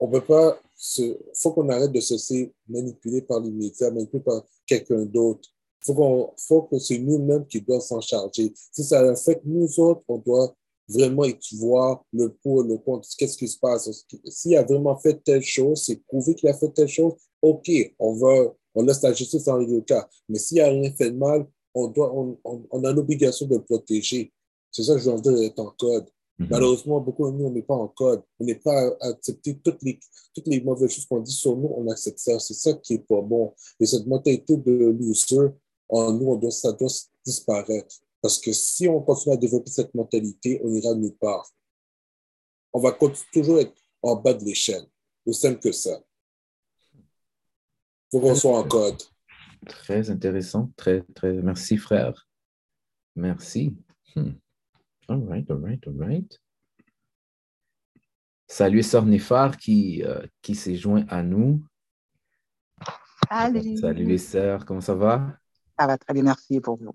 [0.00, 4.44] On peut pas se, faut qu'on arrête de se manipuler par les médias, manipuler par
[4.66, 5.53] quelqu'un d'autre.
[5.84, 8.52] Faut qu'on, faut que c'est nous-mêmes qui doivent s'en charger.
[8.72, 10.54] Si ça fait que nous autres, on doit
[10.88, 14.06] vraiment voir le pour et le contre, qu'est-ce qui se passe?
[14.26, 18.14] S'il a vraiment fait telle chose, c'est prouvé qu'il a fait telle chose, OK, on
[18.14, 20.08] va, on laisse la justice dans les cas.
[20.28, 22.38] Mais s'il n'a rien fait de mal, on, doit, on,
[22.70, 24.32] on, a l'obligation de le protéger.
[24.70, 26.06] C'est ça que je veux dire d'être en code.
[26.38, 26.48] Mhm.
[26.50, 28.22] Malheureusement, beaucoup de nous, on n'est pas en code.
[28.40, 29.98] On n'est pas à accepter toutes les,
[30.34, 32.38] toutes les mauvaises choses qu'on dit sur nous, on accepte ça.
[32.38, 33.52] C'est ça qui n'est pas bon.
[33.80, 35.50] Et cette mentalité de loser,
[35.88, 36.88] en nous, on doit, ça doit
[37.24, 37.96] disparaître.
[38.20, 41.46] Parce que si on continue à développer cette mentalité, on ira nulle part.
[42.72, 42.96] On va
[43.32, 44.86] toujours être en bas de l'échelle.
[45.26, 46.00] Aussi simple que ça.
[46.94, 47.00] Il
[48.10, 49.02] faut qu'on soit en code.
[49.66, 50.70] Très intéressant.
[50.76, 51.32] Très, très.
[51.34, 52.28] Merci, frère.
[53.14, 53.76] Merci.
[54.14, 54.32] Hmm.
[55.08, 56.40] All right, all right, all right.
[58.46, 61.62] Salut, Sœur Néphar qui, euh, qui s'est joint à nous.
[63.28, 63.76] Salut.
[63.76, 65.38] Salut les sœurs, comment ça va?
[65.78, 66.94] Ça va très bien, merci pour vous.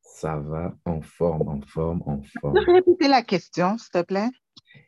[0.00, 2.58] Ça va en forme, en forme, en forme.
[2.58, 4.30] Tu peux répéter la question, s'il te plaît?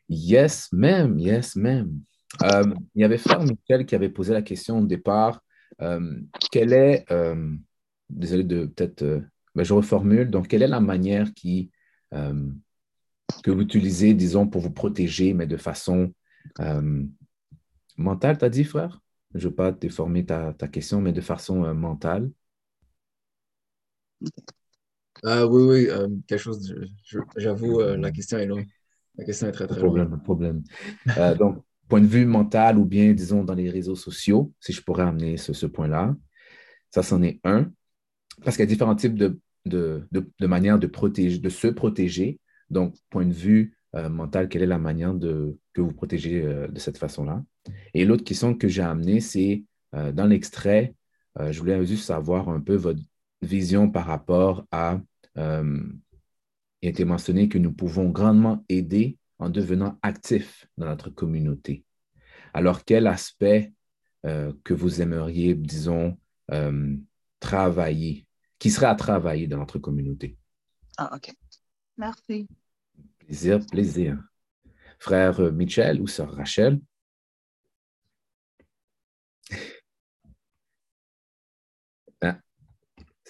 [0.07, 2.01] Yes, même, yes, même.
[2.43, 5.41] Euh, il y avait Frère Michel qui avait posé la question au départ
[5.81, 6.19] euh,
[6.51, 7.55] quelle est, euh,
[8.09, 9.23] désolé de peut-être,
[9.55, 11.71] ben, je reformule, donc quelle est la manière qui,
[12.11, 16.11] que vous utilisez, disons, pour vous protéger, mais de façon
[17.97, 19.01] mentale, tu as dit, frère?
[19.35, 22.31] Je ne veux pas déformer ta, ta, question, mais de façon mentale.
[25.23, 25.87] Oui, oui,
[26.27, 26.75] quelque chose,
[27.35, 28.65] j'avoue, la question est longue.
[29.17, 30.23] La question est très, très problème, longue.
[30.23, 30.63] Problème,
[31.37, 35.03] donc, point de vue mental ou bien, disons, dans les réseaux sociaux, si je pourrais
[35.03, 36.15] amener ce, point-là.
[36.91, 37.71] Ça, c'en est un.
[38.43, 42.39] Parce qu'il y a différents types de, de, de, manières de, protéger, de se protéger.
[42.69, 46.67] Donc, point de vue euh, mental, quelle est la manière de, que vous protégez euh,
[46.67, 47.43] de cette façon-là?
[47.93, 49.63] Et l'autre question que j'ai amenée, c'est
[49.95, 50.95] euh, dans l'extrait,
[51.51, 52.99] je voulais juste savoir un peu votre
[53.41, 54.99] vision par rapport à,
[55.35, 61.85] il a été mentionné que nous pouvons grandement aider en devenant actif dans notre communauté.
[62.53, 63.73] Alors, quel aspect
[64.25, 66.17] euh, que vous aimeriez, disons,
[66.51, 66.95] euh,
[67.39, 68.27] travailler,
[68.59, 70.37] qui serait à travailler dans notre communauté?
[70.97, 71.33] Ah, OK.
[71.97, 72.47] Merci.
[73.19, 74.21] Plaisir, plaisir.
[74.99, 76.79] Frère Michel ou sœur Rachel?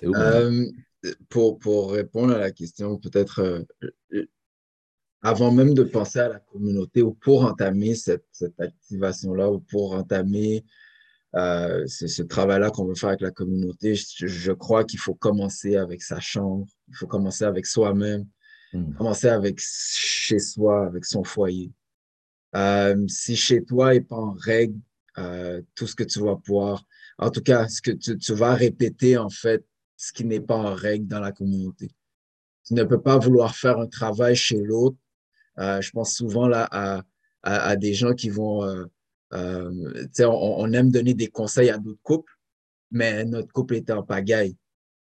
[0.03, 0.65] Euh,
[1.29, 4.25] pour, pour répondre à la question, peut-être euh,
[5.21, 9.93] avant même de penser à la communauté ou pour entamer cette, cette activation-là ou pour
[9.93, 10.63] entamer
[11.35, 16.01] euh, ce, travail-là qu'on veut faire avec la communauté, je, crois qu'il faut commencer avec
[16.01, 18.25] sa chambre, il faut commencer avec soi-même,
[18.73, 18.93] hmm.
[18.95, 21.71] commencer avec chez soi, avec son foyer.
[22.55, 24.79] Euh, si chez toi n'est pas en règle,
[25.19, 26.83] euh, tout ce que tu vas pouvoir,
[27.19, 29.63] en tout cas, ce que tu, tu vas répéter, en fait,
[29.99, 31.91] ce qui n'est pas en règle dans la communauté.
[32.65, 34.97] Tu ne peux pas vouloir faire un travail chez l'autre
[35.59, 37.03] euh, je pense souvent là à,
[37.43, 38.85] à, des gens qui vont, euh,
[39.33, 42.33] euh, on, aime donner des conseils à d'autres couples,
[42.91, 44.55] mais notre couple est en pagaille.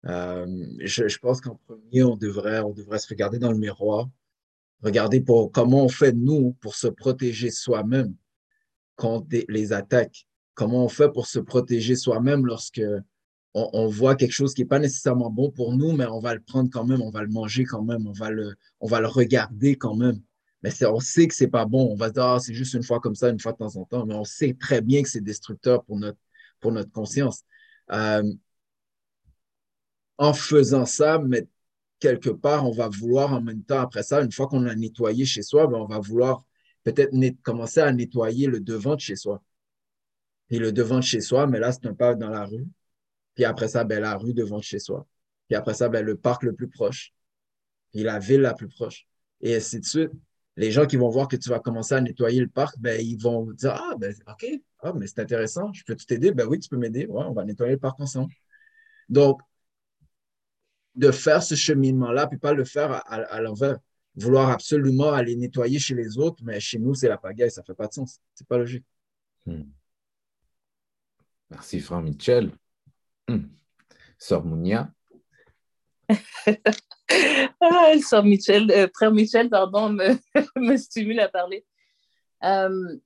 [0.04, 4.10] Je, je, pense qu'en premier, on devrait, on devrait se regarder dans le miroir,
[4.84, 8.14] regarder pour comment on fait nous pour se protéger soi-même
[8.96, 10.28] contre les attaques.
[10.54, 12.82] Comment on fait pour se protéger soi-même lorsque
[13.54, 16.34] on, on, voit quelque chose qui n'est pas nécessairement bon pour nous, mais on va
[16.34, 19.02] le prendre quand même, on va le manger quand même, on va le, on va
[19.02, 20.22] le regarder quand même
[20.64, 21.92] mais on sait que c'est pas bon.
[21.92, 23.76] On va se dire, ah, c'est juste une fois comme ça, une fois de temps
[23.78, 26.20] en temps, mais on sait très bien que c'est destructeur pour notre,
[26.60, 27.44] pour notre conscience.
[27.92, 28.24] Euh,
[30.18, 31.48] en faisant ça, mais
[32.00, 35.26] quelque part, on va vouloir en même temps, après ça, une fois qu'on a nettoyé
[35.26, 36.46] chez soi, ben, on va vouloir
[36.84, 37.12] peut-être
[37.44, 39.42] commencer à nettoyer le devant de chez soi.
[40.50, 42.68] Et le devant de chez soi, mais là, c'est un pas dans la rue.
[43.42, 45.08] Puis après ça, ben, la rue devant de chez soi.
[45.48, 47.12] Puis après ça, ben, le parc le plus proche.
[47.92, 49.08] Puis la ville la plus proche.
[49.42, 50.12] Et ainsi de suite
[50.58, 53.20] les gens qui vont voir que tu vas commencer à nettoyer le parc, ben, ils
[53.20, 54.46] vont dire Ah, ben, OK,
[54.84, 56.32] ah, mais c'est intéressant, je peux t'aider?
[56.34, 57.08] Ben oui, tu peux m'aider.
[57.08, 58.32] Ouais, on va nettoyer le parc ensemble.
[59.10, 59.42] Donc,
[60.94, 63.80] de faire ce cheminement-là, puis pas le faire à, l'envers.
[64.14, 67.66] Vouloir absolument aller nettoyer chez les autres, mais chez nous, c'est la pagaille, ça ne
[67.66, 68.20] fait pas de sens.
[68.36, 68.86] C'est pas logique.
[69.48, 69.64] Hmm.
[71.50, 72.52] Merci, Franck Michel.
[73.28, 73.48] Hmm.
[74.18, 74.92] Sœur Mounia.
[77.62, 81.66] ah, euh, frère Michel, pardon, me, stimule à parler.
[82.44, 82.98] Euh,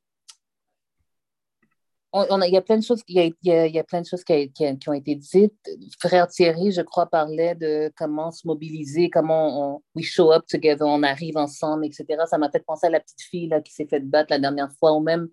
[2.13, 5.15] il y a plein de choses, y a, plein de choses qui, qui, ont été
[5.15, 5.53] dites.
[5.99, 10.85] Frère Thierry, je crois, parlait de comment se mobiliser, comment on we show up together,
[10.87, 12.05] on arrive ensemble, etc.
[12.29, 14.71] Ça m'a fait penser à la petite fille là, qui s'est fait battre la dernière
[14.79, 15.27] fois, ou même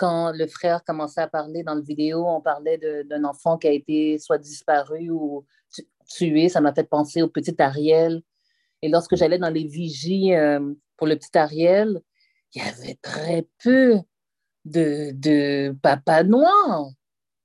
[0.00, 3.70] quand le frère commençait à parler dans le vidéo, on parlait d'un enfant qui a
[3.70, 5.44] été soit disparu ou
[6.08, 6.48] tué.
[6.48, 8.22] Ça m'a fait penser au petit Ariel.
[8.80, 12.00] Et lorsque j'allais dans les vigies euh, pour le petit Ariel,
[12.54, 13.98] il y avait très peu
[14.64, 16.88] de, de papa noir.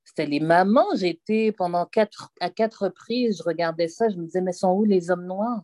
[0.06, 0.94] C'était les mamans.
[0.94, 4.84] J'étais pendant quatre, à quatre reprises, je regardais ça, je me disais, mais sont où
[4.84, 5.60] les hommes noirs?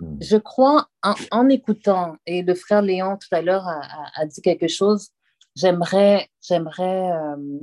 [0.00, 0.16] Hmm.
[0.20, 0.88] Je crois,
[1.30, 5.10] en, écoutant, et le frère Léon tout à l'heure a, dit quelque chose,
[5.54, 7.58] j'aimerais, j'aimerais, euh,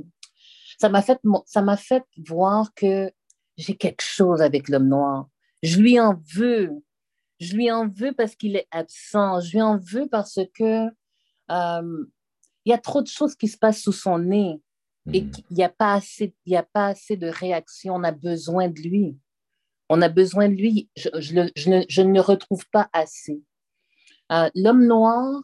[0.78, 3.10] ça m'a fait, ça m'a fait voir que
[3.56, 5.28] j'ai quelque chose avec l'homme noir.
[5.62, 6.70] Je lui en veux.
[7.38, 9.40] Je lui en veux parce qu'il est absent.
[9.40, 10.86] Je lui en veux parce que
[11.50, 12.04] euh,
[12.64, 14.60] il y a trop de choses qui se passent sous son nez
[15.12, 15.30] et hmm.
[15.50, 17.94] il n'y a, pas assez, il a pas assez de réaction.
[17.94, 19.16] On a besoin de lui.
[19.88, 20.88] On a besoin de lui.
[20.96, 23.42] Je, je, ne, le retrouve pas assez.
[24.32, 25.42] Euh, l'homme noir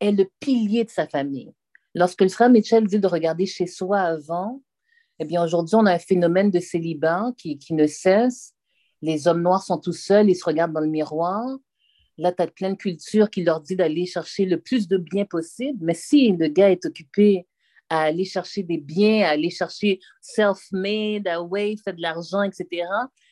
[0.00, 1.52] est le pilier de sa famille.
[1.94, 4.60] Lorsque le frère Mitchell dit de regarder chez soi avant,
[5.18, 8.52] eh bien, aujourd'hui, on a un phénomène de célibat qui, qui, ne cesse.
[9.00, 11.42] Les hommes noirs sont tout seuls, ils se regardent dans le miroir.
[12.18, 15.24] Là, tu as plein de cultures qui leur dit d'aller chercher le plus de biens
[15.24, 15.78] possible.
[15.82, 17.46] Mais si le gars est occupé
[17.88, 22.84] à aller chercher des biens, à aller chercher self-made, away, fait de l'argent, etc.,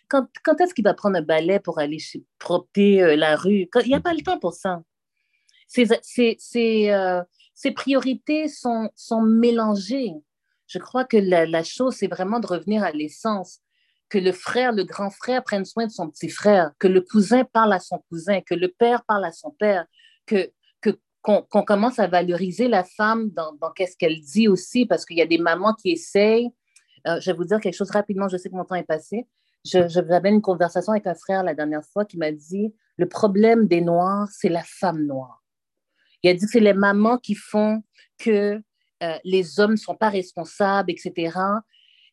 [0.08, 1.98] quand, quand est-ce qu'il va prendre un balai pour aller
[2.38, 3.68] propter euh, la rue?
[3.82, 4.82] Il n'y a pas le temps pour ça.
[5.66, 5.86] Ces,
[6.38, 7.22] ces, euh,
[7.74, 10.12] priorités sont, sont mélangées.
[10.66, 13.60] Je crois que la, chose, c'est vraiment de revenir à l'essence,
[14.08, 17.44] que le frère, le grand frère prenne soin de son petit frère, que le cousin
[17.44, 19.86] parle à son cousin, que le père parle à son père,
[20.26, 20.50] que
[21.24, 25.26] qu'on commence à valoriser la femme dans, qu'est-ce qu'elle dit aussi, parce qu'il y a
[25.26, 26.50] des mamans qui essayent.
[27.06, 29.26] Euh, je vais vous dire quelque chose rapidement, je sais que mon temps est passé.
[29.64, 33.66] Je, j'avais une conversation avec un frère la dernière fois qui m'a dit le problème
[33.66, 35.42] des Noirs, c'est la femme noire.
[36.24, 37.82] Il a dit que c'est les mamans qui font
[38.16, 38.58] que
[39.02, 41.38] euh, les hommes ne sont pas responsables, etc.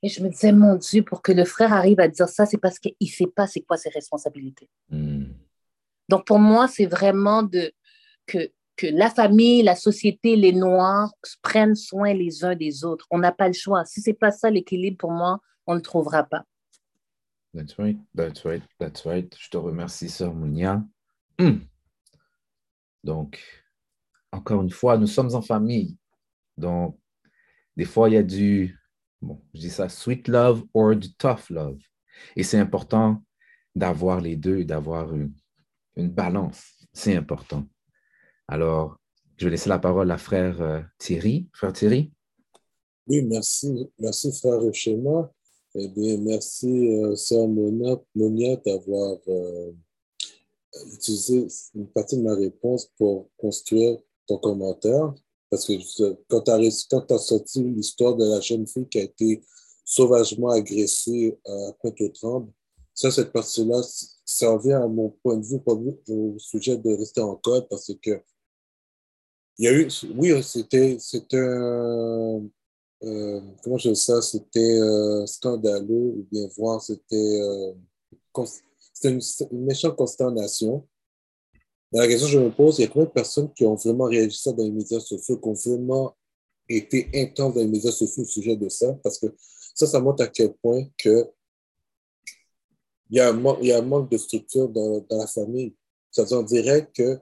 [0.03, 2.57] Et je me disais, mon Dieu, pour que le frère arrive à dire ça, c'est
[2.57, 4.69] parce qu'il ne sait pas c'est quoi ses responsabilités.
[4.89, 5.27] Hmm.
[6.09, 7.71] Donc, pour moi, c'est vraiment de,
[8.25, 13.07] que, que la famille, la société, les Noirs prennent soin les uns des autres.
[13.11, 13.85] On n'a pas le choix.
[13.85, 16.43] Si ce n'est pas ça l'équilibre, pour moi, on ne le trouvera pas.
[17.53, 19.33] That's right, that's right, that's right.
[19.39, 20.83] Je te remercie, Sœur Mounia.
[21.39, 21.59] Hmm.
[23.05, 23.39] Donc,
[24.31, 25.97] encore une fois, nous sommes en famille.
[26.57, 26.97] Donc,
[27.75, 28.77] des fois, il y a du,
[29.21, 31.79] bon, je dis ça, sweet love or du tough love.
[32.35, 33.23] Et c'est important
[33.75, 35.33] d'avoir les deux d'avoir une,
[35.95, 36.61] une, balance.
[36.93, 37.65] C'est important.
[38.47, 38.97] Alors,
[39.37, 41.49] je vais laisser la parole à frère euh, Thierry.
[41.53, 42.11] Frère Thierry?
[43.07, 43.89] Oui, merci.
[43.97, 45.31] Merci, frère Schéma.
[45.73, 49.71] Eh bien, merci, euh, sœur Monia, d'avoir euh,
[50.93, 53.97] utilisé une partie de ma réponse pour construire
[54.39, 55.13] ton commentaire.
[55.49, 55.73] Parce que
[56.29, 59.41] quand tu as, as, sorti l'histoire de la jeune fille qui a été
[59.83, 62.51] sauvagement agressée à Pointe-aux-Trembles,
[62.93, 63.81] ça, cette partie-là,
[64.25, 65.59] ça revient à mon point de vue
[66.09, 68.21] au sujet de rester en code parce que
[69.57, 70.97] il y a eu, oui, c'était,
[71.33, 72.41] un,
[73.03, 77.73] euh, comment je dis ça, c'était euh, scandaleux ou bien voir, c'était, euh,
[79.03, 79.19] une,
[79.51, 80.87] méchante consternation.
[81.91, 84.05] La question que je me pose, il y a combien de personnes qui ont vraiment
[84.05, 86.15] réagi ça dans les médias sociaux, qui ont vraiment
[86.69, 88.93] été intenses dans les médias sociaux au sujet de ça?
[89.03, 89.27] Parce que
[89.75, 91.27] ça, ça montre à quel point que
[93.09, 95.75] il y a un, manque de structure dans, dans la famille.
[96.11, 97.19] Ça on dirait que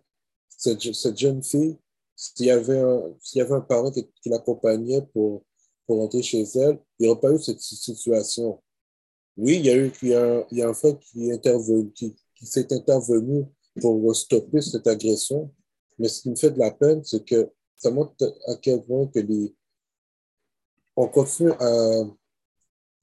[0.50, 1.78] cette, jeune fille,
[2.16, 5.44] s'il y avait un, parent qui, l'accompagnait pour,
[5.88, 8.62] pour rentrer chez elle, il n'y aurait pas eu cette situation.
[9.36, 13.46] Oui, il y a eu il y a, un frère qui s'est intervenu
[13.80, 15.54] pour stopper cette agression.
[15.98, 18.14] Mais ce qui me fait de la peine, c'est que ça montre
[18.48, 19.54] à quel point que les,
[20.96, 22.04] on continue à,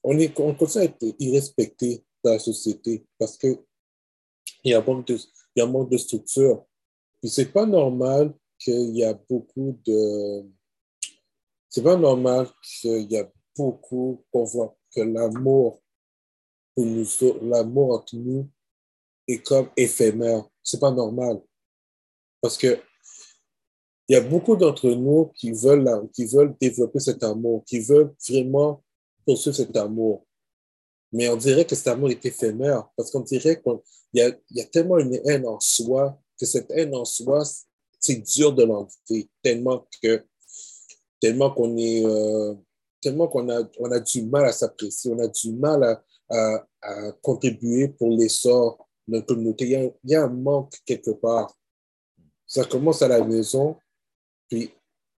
[0.03, 3.59] on, est, on continue à être irrespecté dans la société parce que
[4.63, 6.65] il y a un manque de, il y a un manque de structure.
[7.21, 10.45] Puis c'est pas normal qu'il y a beaucoup de,
[11.69, 15.81] c'est pas normal qu'il y a beaucoup, qu'on voit que l'amour
[17.41, 18.49] l'amour entre nous
[19.27, 20.45] est comme éphémère.
[20.63, 21.41] C'est pas normal.
[22.41, 22.79] Parce que
[24.09, 28.13] il y a beaucoup d'entre nous qui veulent, qui veulent développer cet amour, qui veulent
[28.29, 28.81] vraiment
[29.25, 30.25] poursuivre cet amour.
[31.11, 33.79] Mais on dirait que cet amour est éphémère parce qu'on dirait qu'il
[34.13, 37.43] y a, y a tellement une haine en soi que cette haine en soi,
[37.99, 40.23] c'est dur de l'enlever, tellement que
[41.19, 42.53] tellement qu'on est euh,
[43.01, 45.83] tellement qu'on a, on a du mal à s'apprécier, on a du mal
[46.29, 49.65] à, à, contribuer pour l'essor notre communauté.
[49.65, 51.55] Il y, a, il y, a, un manque quelque part.
[52.45, 53.77] Ça commence à la maison,
[54.49, 54.71] puis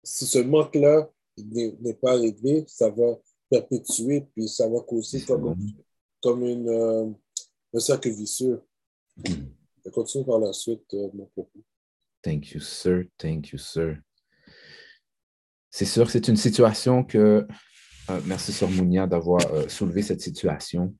[0.03, 3.19] si ce manque-là n'est pas réglé, ça va
[3.49, 5.55] perpétuer, puis ça va causer comme,
[6.21, 7.09] comme une, euh,
[7.73, 8.61] un cercle vicieux.
[9.85, 11.63] Je continue par la suite euh, mon propos.
[12.21, 13.05] Thank you, sir.
[13.17, 13.97] Thank you, sir.
[15.69, 17.47] C'est sûr, c'est une situation que.
[18.09, 20.95] Euh, merci, Sœur Mounia, d'avoir euh, soulevé cette situation.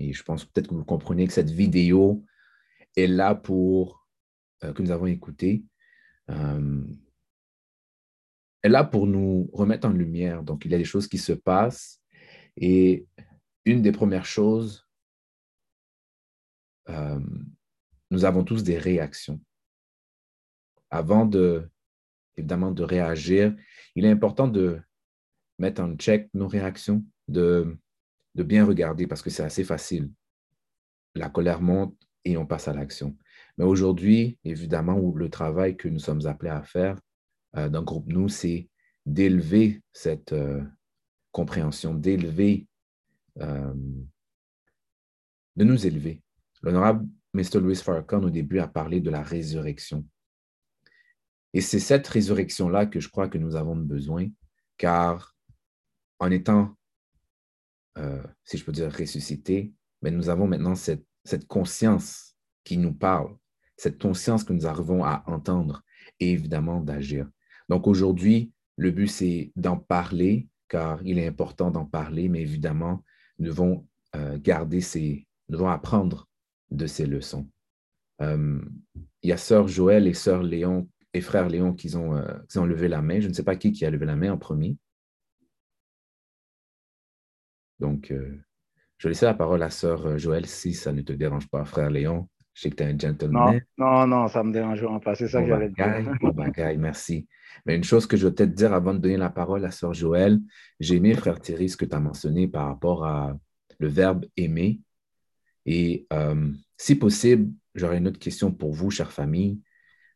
[0.00, 2.24] Euh, et je pense peut-être que vous comprenez que cette vidéo
[2.96, 4.06] est là pour.
[4.60, 5.64] que nous avons écouté.
[8.62, 10.42] est là pour nous remettre en lumière.
[10.42, 12.02] Donc, il y a des choses qui se passent.
[12.56, 13.06] Et
[13.64, 14.86] une des premières choses,
[18.10, 19.40] nous avons tous des réactions.
[20.90, 21.70] Avant de
[22.36, 23.54] évidemment de réagir,
[23.94, 24.80] il est important de
[25.58, 27.78] mettre en check nos réactions, de,
[28.34, 30.10] de bien regarder parce que c'est assez facile.
[31.14, 33.16] La colère monte et on passe à l'action.
[33.58, 36.98] Mais aujourd'hui, évidemment, le travail que nous sommes appelés à faire
[37.56, 38.68] euh, dans le groupe Nous, c'est
[39.06, 40.62] d'élever cette euh,
[41.32, 42.66] compréhension, d'élever,
[43.40, 43.74] euh,
[45.56, 46.22] de nous élever.
[46.62, 47.60] L'honorable Mr.
[47.60, 50.04] Louis Farrakhan, au début, a parlé de la résurrection.
[51.52, 54.28] Et c'est cette résurrection-là que je crois que nous avons besoin,
[54.76, 55.34] car
[56.18, 56.76] en étant,
[57.98, 59.72] euh, si je peux dire, ressuscité,
[60.02, 61.04] mais nous avons maintenant cette,
[61.48, 63.36] conscience qui nous parle,
[63.76, 65.82] cette conscience que nous arrivons à entendre
[66.18, 67.28] et évidemment d'agir.
[67.68, 73.04] Donc aujourd'hui, le but, c'est d'en parler, car il est important d'en parler, mais évidemment,
[73.38, 73.86] nous devons
[74.16, 76.28] euh, garder ces, nous devons apprendre
[76.70, 77.48] de ces leçons.
[78.22, 78.60] Euh,
[79.22, 82.66] il y a sœur Joël et sœur Léon et frère Léon qui ont, qui ont
[82.66, 83.20] levé la main.
[83.20, 84.76] Je ne sais pas qui, qui a levé la main en premier.
[87.80, 88.38] Donc, euh,
[88.98, 91.64] je vais laisser la parole à sœur euh, Joël si ça ne te dérange pas,
[91.64, 92.28] frère Léon.
[92.54, 93.60] Je sais que tu es un gentleman.
[93.78, 95.14] Non, non, non, ça me dérange pas.
[95.14, 96.16] C'est ça que j'allais dire.
[96.20, 97.26] Bon bagaille, merci.
[97.64, 99.94] Mais une chose que je veux peut-être dire avant de donner la parole à sœur
[99.94, 100.38] Joël,
[100.78, 103.36] j'ai aimé, frère Thierry, ce que tu as mentionné par rapport à
[103.78, 104.80] le verbe aimer.
[105.64, 106.06] Et
[106.76, 109.60] si possible, j'aurais une autre question pour vous, chère famille.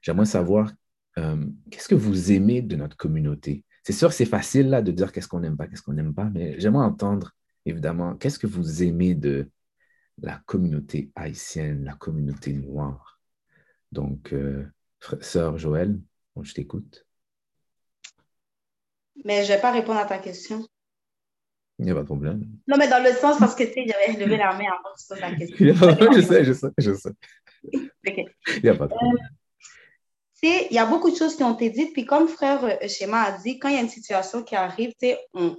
[0.00, 0.72] J'aimerais savoir
[1.18, 3.64] euh, qu'est-ce que vous aimez de notre communauté?
[3.82, 6.30] C'est sûr, c'est facile là de dire qu'est-ce qu'on n'aime pas, qu'est-ce qu'on n'aime pas,
[6.32, 7.32] mais j'aimerais entendre,
[7.66, 9.50] évidemment, qu'est-ce que vous aimez de
[10.18, 13.20] la communauté haïtienne, la communauté noire?
[13.92, 14.66] Donc, euh,
[15.20, 15.98] sœur Joël,
[16.40, 17.06] je t'écoute.
[19.24, 20.66] Mais je ne vais pas répondre à ta question.
[21.78, 22.46] Il n'y a pas de problème.
[22.68, 25.00] Non, mais dans le sens parce que tu sais, j'avais levé la main avant que
[25.00, 26.12] tu poses la question.
[26.14, 27.12] je sais, je sais, je sais.
[27.72, 29.28] Il n'y a pas de problème.
[30.40, 32.64] Tu sais, il y a beaucoup de choses qui ont été dites, puis comme frère
[32.64, 35.56] euh, Schéma a dit, quand il y a une situation qui arrive, tu sais, on,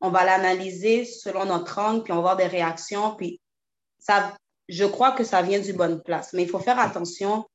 [0.00, 3.40] on va l'analyser selon notre angle, puis on va voir des réactions, puis
[3.98, 4.36] ça,
[4.68, 6.32] je crois que ça vient d'une bonne place.
[6.32, 7.46] Mais il faut faire attention.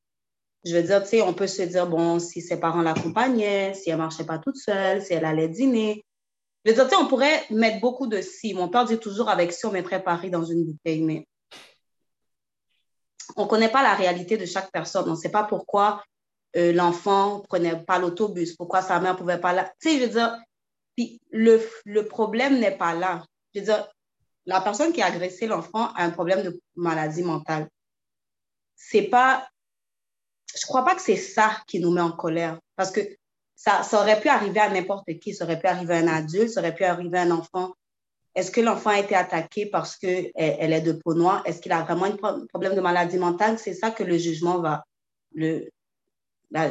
[0.63, 3.97] Je veux dire, tu on peut se dire, bon, si ses parents l'accompagnaient, si elle
[3.97, 6.05] marchait pas toute seule, si elle allait dîner.
[6.65, 8.53] Je veux dire, on pourrait mettre beaucoup de si.
[8.53, 11.27] Mon père dit toujours, avec si, on mettrait Paris dans une bouteille, mais
[13.35, 15.07] on connaît pas la réalité de chaque personne.
[15.07, 16.03] On ne sait pas pourquoi
[16.55, 19.53] euh, l'enfant prenait pas l'autobus, pourquoi sa mère pouvait pas...
[19.53, 19.63] La...
[19.63, 20.37] Tu sais, je veux dire,
[20.95, 23.23] puis le, le problème n'est pas là.
[23.53, 23.87] Je veux dire,
[24.45, 27.67] la personne qui a agressé l'enfant a un problème de maladie mentale.
[28.75, 29.47] C'est pas,
[30.55, 33.01] je crois pas que c'est ça qui nous met en colère parce que
[33.55, 36.49] ça, ça aurait pu arriver à n'importe qui, ça aurait pu arriver à un adulte,
[36.49, 37.73] ça aurait pu arriver à un enfant.
[38.33, 41.43] Est-ce que l'enfant a été attaqué parce qu'elle elle est de peau noire?
[41.45, 43.59] Est-ce qu'il a vraiment un problème de maladie mentale?
[43.59, 44.83] C'est ça que le jugement va,
[45.33, 45.69] le,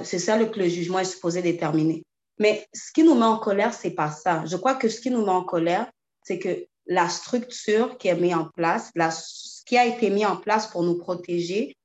[0.03, 2.03] c'est ça que le jugement est supposé déterminer.
[2.41, 4.45] Mais ce qui nous met en colère, c'est pas ça.
[4.47, 5.88] Je crois que ce qui nous met en colère,
[6.24, 10.26] c'est que la structure qui est mise en place, la, ce qui a été mis
[10.26, 11.76] en place pour nous protéger.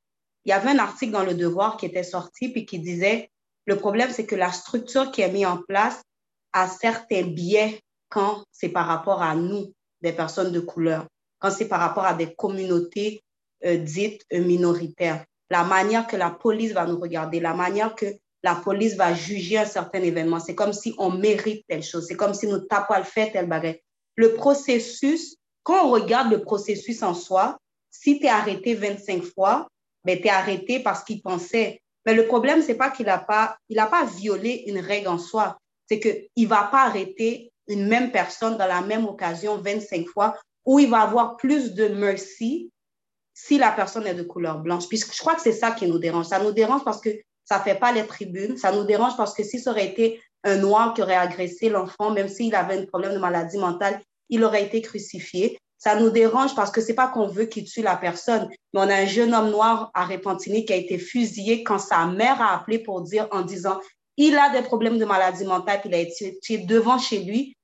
[0.46, 3.30] Il y avait un article dans Le Devoir qui était sorti puis qui disait
[3.66, 6.02] le problème, c'est que la structure qui est mise en place
[6.54, 11.08] a certains biais quand c'est par rapport à nous, des personnes de couleur,
[11.40, 13.24] quand c'est par rapport à des communautés
[13.66, 15.26] euh, dites minoritaires.
[15.50, 18.06] La manière que la police va nous regarder, la manière que
[18.46, 20.40] la police va juger un certain événement.
[20.40, 22.06] C'est comme si on mérite telle chose.
[22.08, 23.80] C'est comme si nous tapons à le faire tel bagage
[24.16, 27.58] le processus, quand on regarde le processus en soi,
[27.92, 29.68] si tu es arrêté 25 fois,
[30.04, 31.82] ben, tu es arrêté parce qu'il pensait.
[32.06, 35.58] Mais le problème, c'est pas qu'il n'a pas, pas violé une règle en soi.
[35.90, 40.38] C'est qu'il ne va pas arrêter une même personne dans la même occasion 25 fois
[40.66, 42.72] où il va avoir plus de mercy
[43.34, 44.88] si la personne est de couleur blanche.
[44.88, 46.28] Puis je crois que c'est ça qui nous dérange.
[46.28, 47.10] Ça nous dérange parce que
[47.46, 48.58] ça ne fait pas les tribunes.
[48.58, 52.12] Ça nous dérange parce que si ça aurait été un noir qui aurait agressé l'enfant,
[52.12, 55.58] même s'il avait un problème de maladie mentale, il aurait été crucifié.
[55.78, 58.90] Ça nous dérange parce que c'est pas qu'on veut qu'il tue la personne, mais on
[58.90, 62.56] a un jeune homme noir à Repentigny qui a été fusillé quand sa mère a
[62.56, 63.80] appelé pour dire, en disant,
[64.18, 67.56] il a des problèmes de maladie mentale, il a été tué devant chez lui.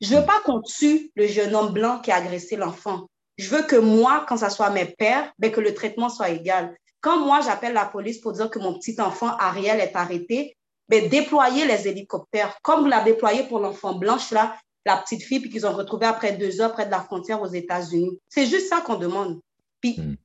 [0.00, 3.06] Je veux pas qu'on tue le jeune homme blanc qui a agressé l'enfant.
[3.36, 6.76] Je veux que moi, quand ça soit mes pères, ben que le traitement soit égal.
[7.00, 10.56] Quand moi, j'appelle la police pour dire que mon petit enfant Ariel est arrêté,
[10.88, 15.40] ben, déployer les hélicoptères, comme vous l'avez déployé pour l'enfant blanche, là, la petite fille,
[15.40, 18.20] puis qu'ils ont retrouvé après deux heures près de la frontière aux États-Unis.
[18.28, 19.40] C'est juste ça qu'on demande.
[19.80, 20.16] Puis, hmm.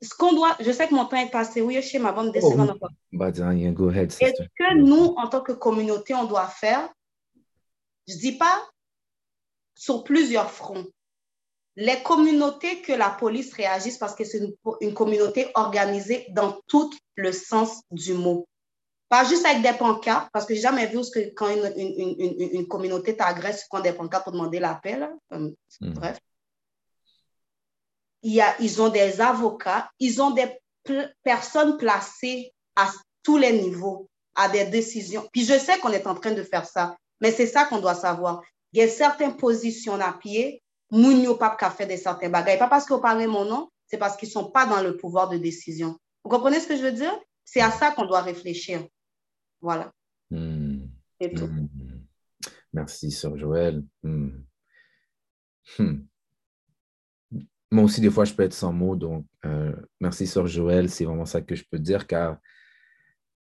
[0.00, 2.40] ce qu'on doit, je sais que mon temps est passé, oui, chez ma bande de
[2.42, 2.54] oh,
[3.12, 4.12] bah, go ahead.
[4.20, 6.88] Est-ce que nous, en tant que communauté, on doit faire,
[8.08, 8.62] je dis pas
[9.74, 10.86] sur plusieurs fronts,
[11.76, 16.92] les communautés que la police réagisse parce que c'est une, une, communauté organisée dans tout
[17.16, 18.46] le sens du mot.
[19.08, 22.50] Pas juste avec des pancartes, parce que j'ai jamais vu que quand une, une, une,
[22.52, 25.08] une communauté t'agresse, tu prends des pancartes pour demander l'appel.
[25.30, 25.50] Hmm.
[25.80, 26.18] Bref.
[28.22, 30.48] Il y a, ils ont des avocats, ils ont des
[31.22, 32.90] personnes placées à
[33.22, 35.28] tous les niveaux, à des décisions.
[35.32, 37.94] Puis je sais qu'on est en train de faire ça, mais c'est ça qu'on doit
[37.94, 38.42] savoir.
[38.72, 40.62] Il y a certaines positions à pied,
[40.94, 42.58] Mounio pas qu'à faire des certains bagages.
[42.58, 45.28] Pas parce qu'ils parlent mon nom, c'est parce qu'ils ne sont pas dans le pouvoir
[45.28, 45.98] de décision.
[46.22, 47.12] Vous comprenez ce que je veux dire?
[47.44, 48.86] C'est à ça qu'on doit réfléchir.
[49.60, 49.92] Voilà.
[50.30, 50.86] Hmm.
[51.20, 51.46] C'est tout.
[51.46, 51.68] Hmm.
[52.72, 53.84] Merci, Sœur Joël.
[54.02, 54.30] Hmm.
[57.70, 58.96] Moi aussi, des fois, je peux être sans mots.
[58.96, 60.88] Donc, euh, merci, Sœur Joël.
[60.88, 62.38] C'est vraiment ça que je peux dire, car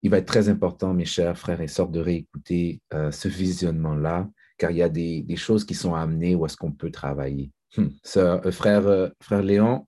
[0.01, 4.29] il va être très important, mes chers frères et sœurs, de réécouter euh, ce visionnement-là,
[4.59, 7.51] car il y a des, choses qui sont amenées où est-ce qu'on peut travailler.
[8.17, 9.87] Euh, frère, frère Léon,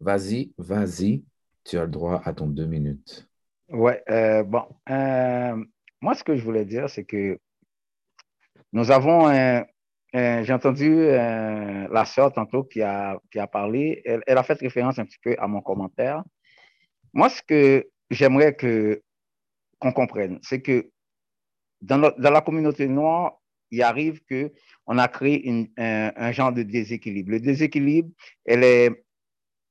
[0.00, 1.24] vas-y, vas-y,
[1.64, 3.28] tu as le droit à ton deux minutes.
[3.68, 5.64] Ouais, euh, bon, euh,
[6.00, 7.38] moi, ce que je voulais dire, c'est que
[8.72, 9.30] nous avons,
[10.12, 14.98] j'ai entendu euh, la sœur tantôt qui a, qui a parlé, elle, a fait référence
[14.98, 16.22] un petit peu à mon commentaire.
[17.14, 19.02] Moi, ce que j'aimerais que
[19.78, 20.90] qu'on comprenne, c'est que
[21.80, 23.40] dans, la communauté noire,
[23.72, 27.32] il arrive qu'on a créé une, un, genre de déséquilibre.
[27.32, 28.10] Le déséquilibre,
[28.44, 29.04] elle est,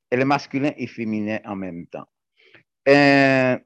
[0.10, 2.08] elle est masculin et féminin en même temps.
[2.90, 3.58] Euh,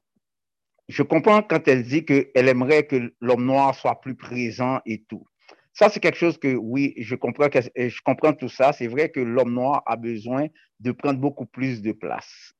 [0.88, 5.26] je comprends quand elle dit qu'elle aimerait que l'homme noir soit plus présent et tout.
[5.72, 8.72] Ça, c'est quelque chose que, oui, je comprends, que, je comprends tout ça.
[8.72, 10.46] C'est vrai que l'homme noir a besoin
[10.80, 12.52] de prendre beaucoup plus de place.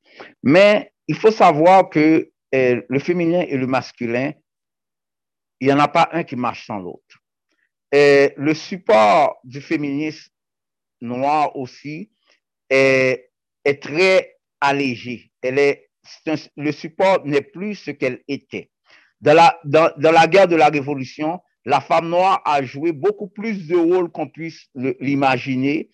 [0.43, 4.33] Mais il faut savoir que eh, le féminin et le masculin,
[5.59, 7.16] il n'y en a pas un qui marche sans l'autre.
[7.91, 10.31] Le support du féminisme
[11.01, 12.11] noir aussi
[12.69, 13.29] est,
[13.81, 15.31] très allégé.
[15.43, 18.71] Le support n'est plus ce qu'elle était.
[19.21, 23.67] Dans la, dans, la guerre de la Révolution, la femme noire a joué beaucoup plus
[23.67, 25.89] de rôle qu'on puisse l'imaginer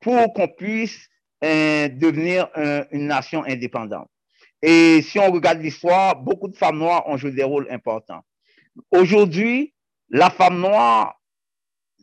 [0.00, 1.08] pour qu'on puisse
[1.44, 4.08] euh, devenir un- une nation indépendante.
[4.60, 8.22] Et si on regarde l'histoire, beaucoup de femmes noires ont joué des rôles importants.
[8.90, 9.74] Aujourd'hui,
[10.10, 11.20] la femme noire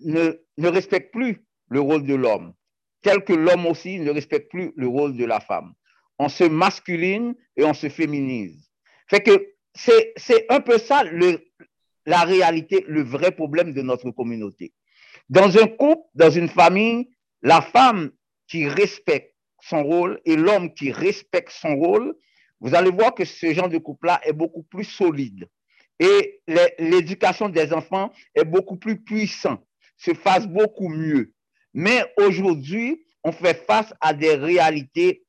[0.03, 2.53] ne, ne respecte plus le rôle de l'homme,
[3.01, 5.73] tel que l'homme aussi ne respecte plus le rôle de la femme.
[6.19, 8.69] On se masculine et on se féminise.
[9.09, 11.03] Que c'est un peu ça
[12.05, 14.73] la réalité, le vrai problème de notre communauté.
[15.29, 17.09] Dans un couple, dans une famille,
[17.41, 18.11] la femme
[18.47, 22.15] qui respecte son rôle et l'homme qui respecte son rôle,
[22.59, 25.47] vous allez voir que ce genre de couple-là est beaucoup plus solide.
[25.99, 26.41] Et
[26.79, 29.63] l'éducation des enfants est beaucoup plus puissante,
[30.01, 31.31] se fasse beaucoup mieux.
[31.73, 35.23] Mais aujourd'hui, on fait face à des réalités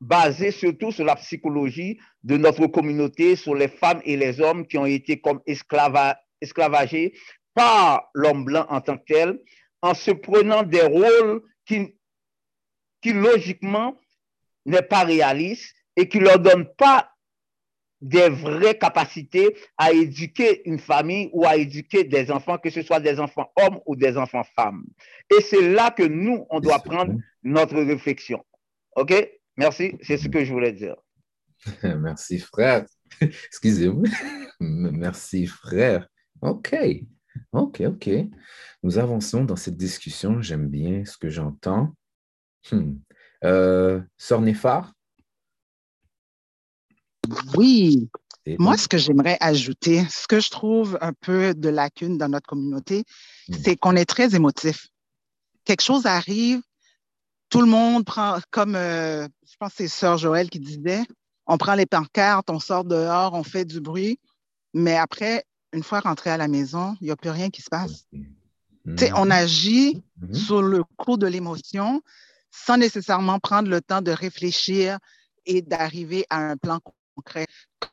[0.00, 4.76] basées surtout sur la psychologie de notre communauté, sur les femmes et les hommes qui
[4.76, 7.14] ont été comme esclava- esclavagés
[7.54, 9.40] par l'homme blanc en tant que tel,
[9.80, 11.96] en se prenant des rôles qui,
[13.00, 13.98] qui logiquement
[14.66, 17.13] n'est pas réaliste et qui leur donnent pas
[18.04, 23.00] des vraies capacités à éduquer une famille ou à éduquer des enfants, que ce soit
[23.00, 24.84] des enfants hommes ou des enfants femmes.
[25.34, 28.44] Et c'est là que nous, on doit prendre notre réflexion.
[28.94, 29.14] OK?
[29.56, 30.96] Merci, c'est ce que je voulais dire.
[31.82, 32.84] Merci, frère.
[33.20, 34.06] Excusez-moi.
[34.60, 36.06] Merci, frère.
[36.42, 36.76] OK.
[37.52, 38.10] OK, OK.
[38.82, 40.42] Nous avançons dans cette discussion.
[40.42, 41.94] J'aime bien ce que j'entends.
[42.70, 42.96] Hmm.
[43.44, 44.02] Euh?
[47.56, 48.08] Oui.
[48.46, 52.28] Et Moi, ce que j'aimerais ajouter, ce que je trouve un peu de lacune dans
[52.28, 53.04] notre communauté,
[53.48, 53.54] Mm.
[53.62, 54.88] c'est qu'on est très émotif.
[55.64, 56.60] Quelque chose arrive,
[57.50, 61.02] tout le monde prend, comme euh, je pense que c'est Sœur Joël qui disait,
[61.46, 64.18] on prend les pancartes, on sort dehors, on fait du bruit,
[64.74, 67.68] mais après, une fois rentré à la maison, il n'y a plus rien qui se
[67.70, 68.06] passe.
[69.16, 70.34] On agit Mhm.
[70.34, 72.02] sur le coup de l'émotion
[72.50, 74.98] sans nécessairement prendre le temps de réfléchir
[75.46, 76.78] et d'arriver à un plan
[77.14, 77.46] concret.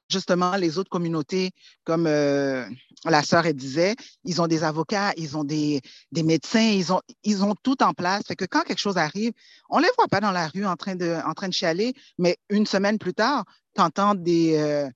[0.09, 1.51] Justement, les autres communautés,
[1.83, 2.65] comme euh,
[3.05, 3.95] la sœur elle disait,
[4.25, 7.93] ils ont des avocats, ils ont des, des médecins, ils ont, ils ont tout en
[7.93, 8.23] place.
[8.27, 9.31] Fait que quand quelque chose arrive,
[9.69, 11.93] on ne les voit pas dans la rue en train de, en train de chialer,
[12.17, 13.45] mais une semaine plus tard,
[13.75, 14.89] tu entends des, euh,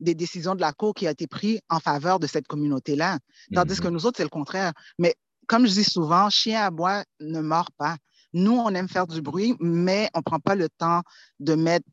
[0.00, 3.18] des décisions de la Cour qui ont été prises en faveur de cette communauté-là.
[3.54, 3.94] Tandis que Mhm.
[3.94, 4.72] nous autres, c'est le contraire.
[4.98, 5.14] Mais
[5.48, 7.96] comme je dis souvent, chien à bois ne mord pas.
[8.32, 11.02] Nous, on aime faire du bruit, mais on ne prend pas le temps
[11.40, 11.84] de mettre,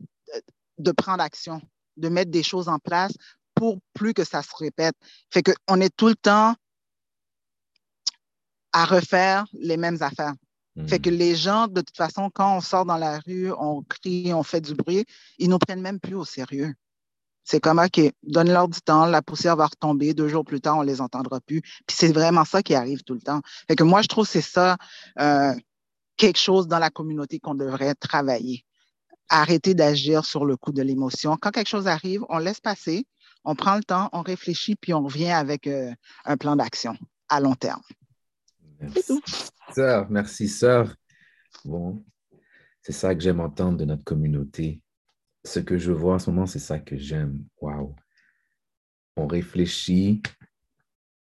[0.80, 1.62] de prendre action,
[1.98, 3.12] de mettre des choses en place
[3.54, 4.96] pour plus que ça se répète.
[5.32, 6.56] Fait qu'on est tout le temps
[8.72, 10.34] à refaire les mêmes affaires.
[10.88, 14.34] Fait que les gens, de toute façon, quand on sort dans la rue, on crie,
[14.34, 15.06] on fait du bruit,
[15.38, 16.74] ils nous prennent même plus au sérieux.
[17.44, 20.82] C'est comme, OK, donne-leur du temps, la poussière va retomber, deux jours plus tard, on
[20.82, 21.62] les entendra plus.
[21.62, 23.42] Puis c'est vraiment ça qui arrive tout le temps.
[23.68, 24.78] Fait que moi, je trouve que c'est ça,
[25.20, 25.54] euh,
[26.16, 28.64] quelque chose dans la communauté qu'on devrait travailler.
[29.30, 31.38] Arrêter d'agir sur le coup de l'émotion.
[31.40, 33.06] Quand quelque chose arrive, on laisse passer,
[33.46, 35.94] on prend le temps, on réfléchit, puis on revient avec euh,
[36.26, 36.96] un plan d'action
[37.30, 37.82] à long terme.
[38.80, 39.22] Merci,
[39.74, 40.10] sœur.
[40.10, 40.96] Merci, sœur.
[41.66, 42.04] Bon,
[42.82, 44.82] c'est ça que j'aime entendre de notre communauté.
[45.44, 47.44] Ce que je vois en ce moment, c'est ça que j'aime.
[47.62, 47.96] Waouh.
[49.16, 50.22] On réfléchit,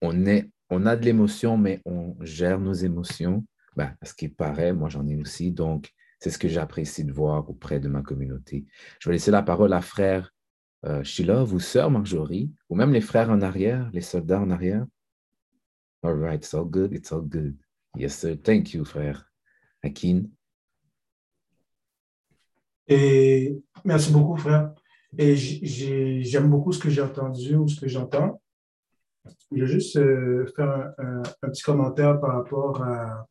[0.00, 3.44] on, est, on a de l'émotion, mais on gère nos émotions.
[3.76, 5.50] Ben, ce qui paraît, moi j'en ai aussi.
[5.50, 5.90] Donc,
[6.22, 8.64] c'est ce que j'apprécie de voir auprès de ma communauté.
[9.00, 10.32] Je vais laisser la parole à frère
[10.84, 14.86] euh, Shilov ou sœur Marjorie, ou même les frères en arrière, les soldats en arrière.
[16.04, 17.56] All right, it's all good, it's all good.
[17.96, 18.36] Yes, sir.
[18.40, 19.32] Thank you, frère.
[19.82, 20.26] Akin.
[22.86, 24.72] Et merci beaucoup, frère.
[25.18, 28.40] Et j'aime beaucoup ce que j'ai entendu ou ce que j'entends.
[29.50, 33.26] Je vais juste euh, faire un petit commentaire par rapport à,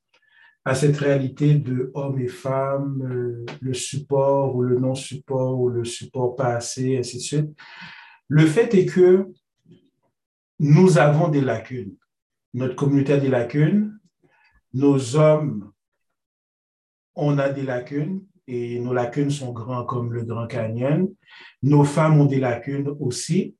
[0.64, 5.84] à cette réalité de hommes et femmes, euh, le support ou le non-support ou le
[5.84, 7.50] support pas assez, ainsi de suite.
[8.28, 9.28] Le fait est que
[10.60, 11.96] nous avons des lacunes.
[12.54, 13.98] Notre communauté a des lacunes.
[14.74, 15.72] Nos hommes,
[17.16, 21.12] on a des lacunes et nos lacunes sont grands comme le Grand Canyon.
[21.64, 23.56] Nos femmes ont des lacunes aussi.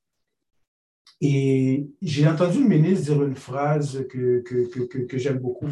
[1.20, 5.70] Et j'ai entendu le ministre dire une phrase que, que, que j'aime beaucoup.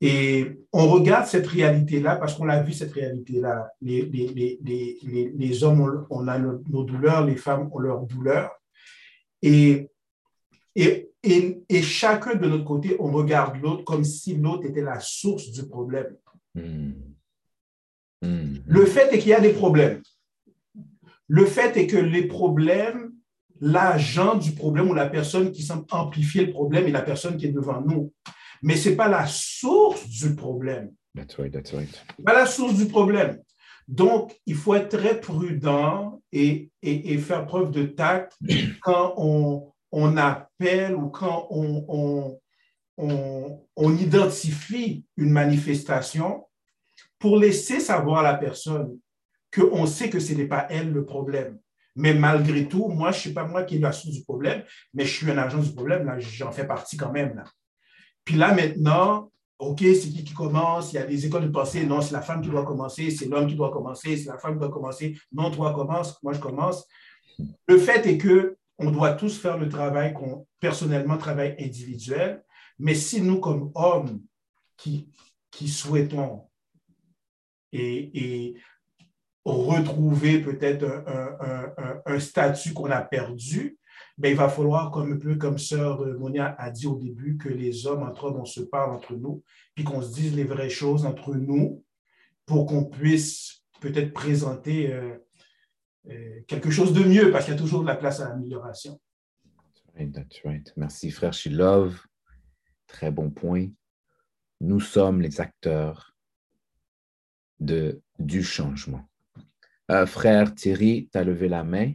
[0.00, 3.70] Et on regarde cette réalité-là parce qu'on l'a vu, cette réalité-là.
[3.80, 8.06] Les, les, les, les, hommes, on, on a nos, nos douleurs, les femmes ont leurs
[8.06, 8.52] douleurs.
[9.42, 9.90] Et,
[10.76, 15.00] Et, et, et, chacun de notre côté, on regarde l'autre comme si l'autre était la
[15.00, 16.14] source du problème.
[16.54, 16.92] Hmm.
[18.22, 18.58] Hmm.
[18.64, 20.00] Le fait est qu'il y a des problèmes.
[21.26, 23.12] Le fait est que les problèmes,
[23.60, 27.46] l'agent du problème ou la personne qui semble amplifier le problème est la personne qui
[27.46, 28.12] est devant nous.
[28.62, 30.92] Mais ce n'est pas la source du problème.
[31.14, 32.04] That's right, that's right.
[32.24, 33.38] Pas la source du problème.
[33.88, 38.36] Donc, il faut être très prudent et, et, et faire preuve de tact
[38.82, 42.40] quand on, on appelle ou quand on, on,
[42.98, 46.46] on, on, identifie une manifestation
[47.18, 48.98] pour laisser savoir à la personne
[49.54, 51.58] qu'on sait que ce n'est pas elle le problème.
[51.96, 54.62] Mais malgré tout, moi, je ne suis pas moi qui est la source du problème,
[54.92, 57.34] mais je suis un agent du problème, là, j'en fais partie quand même.
[57.34, 57.44] Là.
[58.28, 60.92] Puis là, maintenant, OK, c'est qui qui commence?
[60.92, 61.86] Il y a des écoles de pensée.
[61.86, 64.52] Non, c'est la femme qui doit commencer, c'est l'homme qui doit commencer, c'est la femme
[64.52, 65.18] qui doit commencer.
[65.32, 66.86] Non, toi commence, moi je commence.
[67.66, 72.44] Le fait est que on doit tous faire le travail qu'on personnellement travail individuel,
[72.78, 74.20] mais si nous, comme hommes
[74.76, 75.08] qui,
[75.50, 76.50] qui souhaitons
[77.72, 78.54] et, et
[79.46, 83.78] retrouver peut-être un, un, statut qu'on a perdu,
[84.18, 87.48] ben, il va falloir, comme un peu comme Sœur Monia a dit au début, que
[87.48, 89.44] les hommes entre hommes, on se parle entre nous,
[89.74, 91.84] puis qu'on se dise les vraies choses entre nous
[92.44, 95.16] pour qu'on puisse peut-être présenter euh,
[96.10, 99.00] euh, quelque chose de mieux, parce qu'il y a toujours de la place à l'amélioration.
[99.94, 100.72] That's right, right.
[100.76, 102.04] Merci, frère Shilov.
[102.88, 103.68] Très bon point.
[104.60, 106.16] Nous sommes les acteurs
[107.60, 109.08] de, du changement.
[109.90, 111.92] Euh, frère Thierry, tu as levé la main.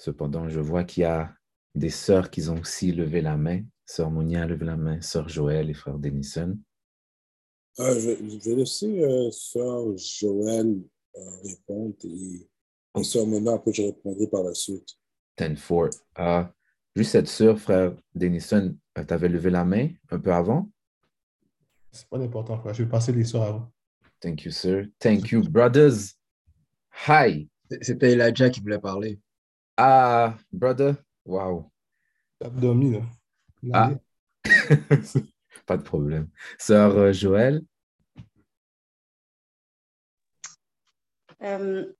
[0.00, 1.30] Cependant, je vois qu'il y a
[1.74, 3.60] des sœurs qui ont aussi levé la main.
[3.84, 6.58] Sœur Monia a levé la main, sœur Joël et frère Denison.
[7.80, 10.74] Euh, je, je, vais laisser euh, sœur Joël
[11.16, 12.48] euh, répondre et,
[12.98, 14.88] et sœur Monia, après je répondrai par la suite.
[15.36, 15.90] Ten four.
[16.18, 16.44] Uh,
[16.96, 20.70] juste être sûr, frère Denison, tu avais levé la main un peu avant?
[21.92, 22.72] C'est pas important, frère.
[22.72, 23.72] Je vais passer les sœurs avant.
[24.18, 24.86] Thank you, sir.
[24.98, 26.14] Thank you, brothers.
[27.06, 27.50] Hi.
[27.82, 29.20] C'était Elijah qui voulait parler.
[29.82, 30.94] Ah, brother.
[31.24, 31.72] Wow.
[32.38, 33.00] T'as dormi, là.
[33.72, 33.92] Ah.
[35.66, 36.28] Pas de problème.
[36.58, 37.62] Sœur euh, Joël?
[41.40, 41.90] Euh,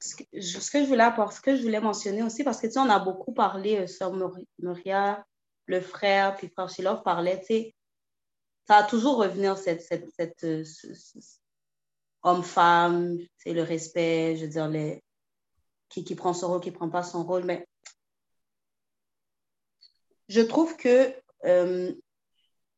[0.00, 2.66] ce, que, ce que je voulais apporter, ce que je voulais mentionner aussi, parce que
[2.66, 4.12] tu sais, on a beaucoup parlé, euh, Sœur
[4.58, 5.24] Maria,
[5.66, 7.74] le frère, puis Frère Shilov parlait, tu sais,
[8.66, 11.18] ça va toujours revenir cette, cette, cette, euh, ce, ce,
[12.24, 15.00] homme-femme, c'est le respect, je veux dire, les,
[15.90, 17.44] qui, qui prend son rôle, qui ne prend pas son rôle.
[17.44, 17.68] Mais
[20.28, 21.12] je trouve que
[21.44, 21.92] euh,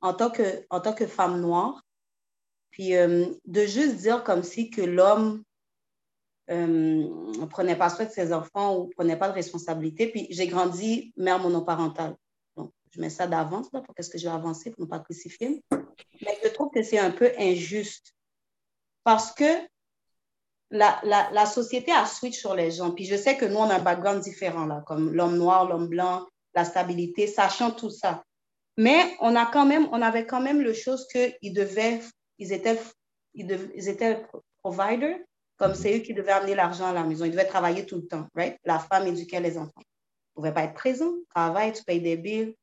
[0.00, 1.84] en, tant que en tant que femme noire,
[2.70, 5.44] puis euh, de juste dire comme si que l'homme
[6.50, 10.10] euh, ne prenait pas soin de ses enfants ou ne prenait pas de responsabilité.
[10.10, 12.16] Puis j'ai grandi mère monoparentale.
[12.56, 14.98] Donc, je mets ça d'avance là, pour qu'est-ce que je vais avancer pour ne pas
[14.98, 15.62] crucifier.
[15.70, 18.14] Mais je trouve que c'est un peu injuste
[19.04, 19.44] parce que
[20.72, 22.90] la, la, la, société a switch sur les gens.
[22.90, 25.86] Puis je sais que nous, on a un background différent, là, comme l'homme noir, l'homme
[25.86, 28.24] blanc, la stabilité, sachant tout ça.
[28.78, 32.00] Mais on, a quand même, on avait quand même le chose qu'ils devaient,
[32.38, 32.80] ils étaient,
[33.34, 34.26] ils, ils étaient
[34.62, 35.18] providers,
[35.58, 37.26] comme c'est eux qui devaient amener l'argent à la maison.
[37.26, 38.56] Ils devaient travailler tout le temps, right?
[38.64, 39.72] La femme éduquait les enfants.
[39.76, 41.12] Ils ne pouvaient pas être présents.
[41.34, 42.56] Travail, tu payes des billes.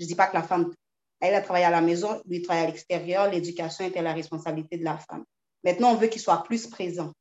[0.00, 0.72] Je ne dis pas que la femme,
[1.20, 3.30] elle a travaillé à la maison, lui, il travaillait à l'extérieur.
[3.30, 5.24] L'éducation était la responsabilité de la femme.
[5.62, 7.12] Maintenant, on veut qu'il soit plus présent,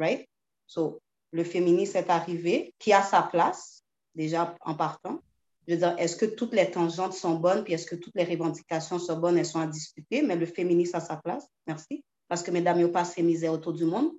[0.00, 0.28] right?
[0.66, 1.00] So,
[1.32, 3.84] le féminisme est arrivé, qui a sa place,
[4.14, 5.20] déjà en partant.
[5.68, 8.24] Je veux dire, est-ce que toutes les tangentes sont bonnes, puis est-ce que toutes les
[8.24, 12.42] revendications sont bonnes, elles sont à discuter, mais le féminisme a sa place, merci, parce
[12.42, 14.10] que mesdames, il n'y a pas ces misères autour du monde.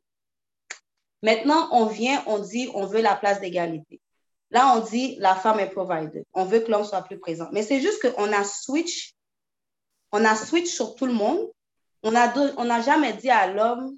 [1.23, 3.99] Maintenant, on vient, on dit, on veut la place d'égalité.
[4.49, 6.25] Là, on dit, la femme est provider.
[6.34, 7.47] On veut que l'homme soit plus présent.
[7.51, 9.13] Mais c'est juste qu'on a switch,
[10.11, 11.49] on a switch sur tout le monde,
[12.03, 13.97] on n'a on jamais dit à l'homme,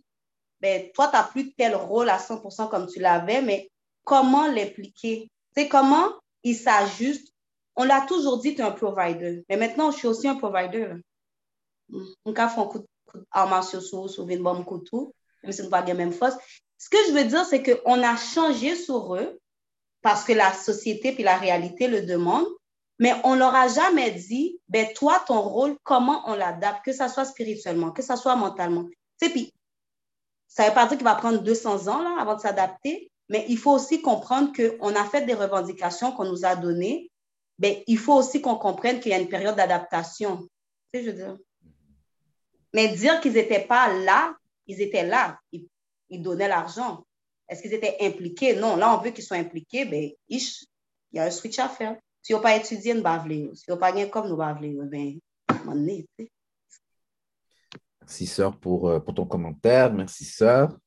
[0.63, 3.69] ben, toi, tu n'as plus tel rôle à 100% comme tu l'avais, mais
[4.05, 5.29] comment l'impliquer?
[5.53, 6.09] C'est comment
[6.43, 7.33] il s'ajuste?
[7.75, 9.43] On l'a toujours dit, tu es un provider.
[9.49, 10.93] Mais maintenant, je suis aussi un provider.
[13.31, 16.13] Arme sur sur même.
[16.13, 19.37] Ce que je veux dire, c'est qu'on a changé sur eux
[20.01, 22.47] parce que la société puis la réalité le demandent
[22.99, 27.09] mais on leur a jamais dit, ben toi, ton rôle, comment on l'adapte, que ça
[27.09, 28.85] soit spirituellement, que ça soit mentalement.
[29.19, 29.51] Tu sais, puis
[30.53, 33.43] ça ne veut pas dire qu'il va prendre 200 ans là, avant de s'adapter, mais
[33.49, 37.09] il faut aussi comprendre qu'on a fait des revendications qu'on nous a données.
[37.57, 40.47] Ben, il faut aussi qu'on comprenne qu'il y a une période d'adaptation.
[40.93, 41.23] Tu sais, je.
[42.71, 44.35] Mais dire qu'ils n'étaient pas là,
[44.67, 45.39] ils étaient là.
[45.51, 47.03] Ils, donnaient l'argent.
[47.49, 48.55] Est-ce qu'ils étaient impliqués?
[48.55, 48.75] Non.
[48.75, 49.85] Là, on veut qu'ils soient impliqués.
[49.85, 50.39] Ben, il
[51.13, 51.97] y a un switch à faire.
[52.21, 53.55] Si on pas étudié, nous vle.
[53.55, 55.17] Si on pas gagné comme nous vle, ben,
[56.19, 56.31] sais.
[58.03, 59.93] Merci, sœur, pour, euh, pour ton commentaire.
[59.93, 60.77] Merci, sœur.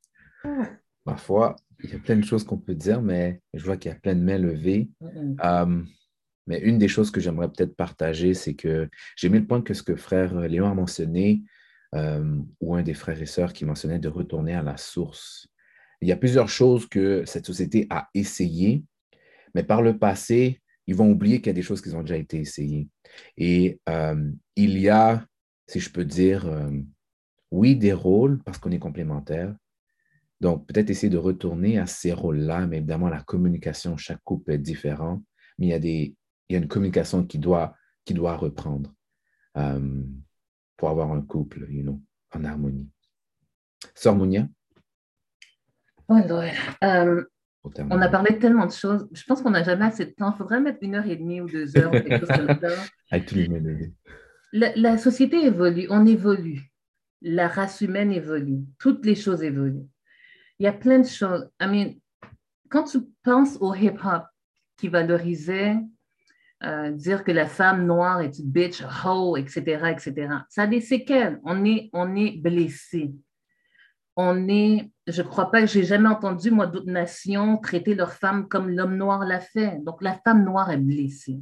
[1.06, 3.90] Ma foi, il y a plein de choses qu'on peut dire, mais je vois qu'il
[3.90, 4.90] y a plein de mains levées.
[5.44, 5.82] Euh,
[6.46, 9.74] mais une des choses que j'aimerais peut-être partager, c'est que j'ai mis le point que
[9.74, 11.42] ce que frère Léon a mentionné,
[11.94, 15.48] euh, ou un des frères et sœurs qui mentionnait de retourner à la source.
[16.02, 18.84] Il y a plusieurs choses que cette société a essayées,
[19.54, 22.16] mais par le passé, ils vont oublier qu'il y a des choses qui ont déjà
[22.16, 22.88] été essayées.
[23.36, 25.24] Et euh, il y a,
[25.66, 26.70] si je peux dire, euh,
[27.56, 29.54] oui, des rôles parce qu'on est complémentaires.
[30.40, 34.58] Donc, peut-être essayer de retourner à ces rôles-là, mais évidemment, la communication, chaque couple est
[34.58, 35.22] différent,
[35.58, 36.14] mais il y a, des,
[36.48, 38.94] il y a une communication qui doit, qui doit reprendre
[39.56, 40.02] euh,
[40.76, 42.00] pour avoir un couple, you know,
[42.34, 42.90] en harmonie.
[43.94, 44.46] Sœur Mounia,
[46.08, 46.44] Oh, Lord.
[46.84, 47.24] Euh,
[47.64, 49.08] on a parlé de tellement de choses.
[49.12, 50.32] Je pense qu'on n'a jamais assez de temps.
[50.32, 52.68] Il faudrait mettre une heure et demie ou deux heures ou quelque chose comme ça.
[53.10, 53.92] Avec tous les mains levées.
[54.52, 56.70] La, la société évolue, on évolue.
[57.28, 58.60] La race humaine évolue.
[58.78, 59.88] Toutes les choses évoluent.
[60.60, 61.50] Il y a plein de choses.
[61.60, 61.94] I mean,
[62.68, 64.22] quand tu penses au hip-hop
[64.76, 65.76] qui valorisait
[66.62, 70.80] euh, dire que la femme noire est une bitch, hoe, etc., etc., ça a des
[70.80, 71.40] séquelles.
[71.42, 73.12] On est, on est blessé.
[74.14, 78.12] On est, je ne crois pas que j'ai jamais entendu, moi, d'autres nations traiter leur
[78.12, 79.80] femme comme l'homme noir l'a fait.
[79.84, 81.40] Donc, la femme noire est blessée.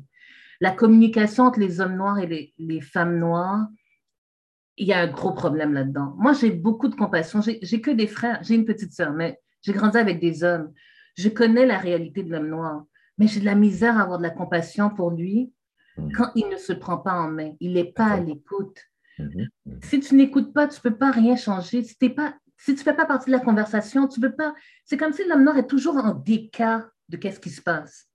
[0.63, 3.69] La communication entre les hommes noirs et les femmes noires,
[4.77, 6.15] il y a un gros problème là-dedans.
[6.19, 7.41] Moi, j'ai beaucoup de compassion.
[7.41, 8.41] J'ai que des frères.
[8.43, 10.73] J'ai une petite sœur, mais j'ai grandi avec des hommes.
[11.17, 12.85] Je connais la réalité de l'homme noir,
[13.19, 15.53] mais j'ai de la misère à avoir de la compassion pour lui
[15.97, 16.11] Mhm.
[16.13, 17.53] quand il ne se prend pas en main.
[17.61, 18.81] Il n'est pas à l'écoute.
[19.21, 19.79] Mhm, mhm.
[19.83, 21.85] Si tu n'écoutes pas, tu ne peux pas rien changer.
[21.85, 24.55] Si, t'es pas, si tu ne fais pas partie de la conversation, tu peux pas.
[24.85, 28.09] C'est comme si l'homme noir est toujours en décart de qu'est-ce qui se passe.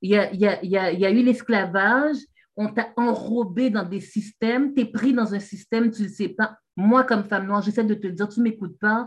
[0.00, 2.16] Il y a, il y a- il y a- il y a eu l'esclavage,
[2.56, 6.12] on t'a enrobé dans des systèmes, tu es pris dans un système, tu ne le
[6.12, 6.56] sais pas.
[6.76, 9.06] Moi, comme femme noire, j'essaie de te dire, tu ne m'écoutes pas.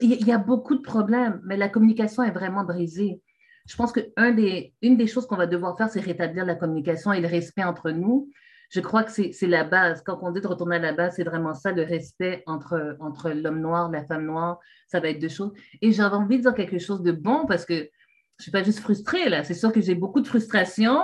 [0.00, 3.20] Il y a beaucoup de problèmes, mais la communication est vraiment brisée.
[3.66, 7.12] Je pense qu'une des, une des choses qu'on va devoir faire, c'est rétablir la communication
[7.12, 8.30] et le respect entre nous.
[8.70, 10.02] Je crois que c'est la base.
[10.04, 13.30] Quand on dit de retourner à la base, c'est vraiment ça, le respect entre, entre
[13.30, 14.58] l'homme noir, la femme noire.
[14.88, 15.52] Ça va être deux choses.
[15.80, 18.64] Et j'avais envie de dire quelque chose de bon parce que je ne suis pas
[18.64, 19.44] juste frustrée, là.
[19.44, 20.98] C'est sûr que j'ai beaucoup de frustration,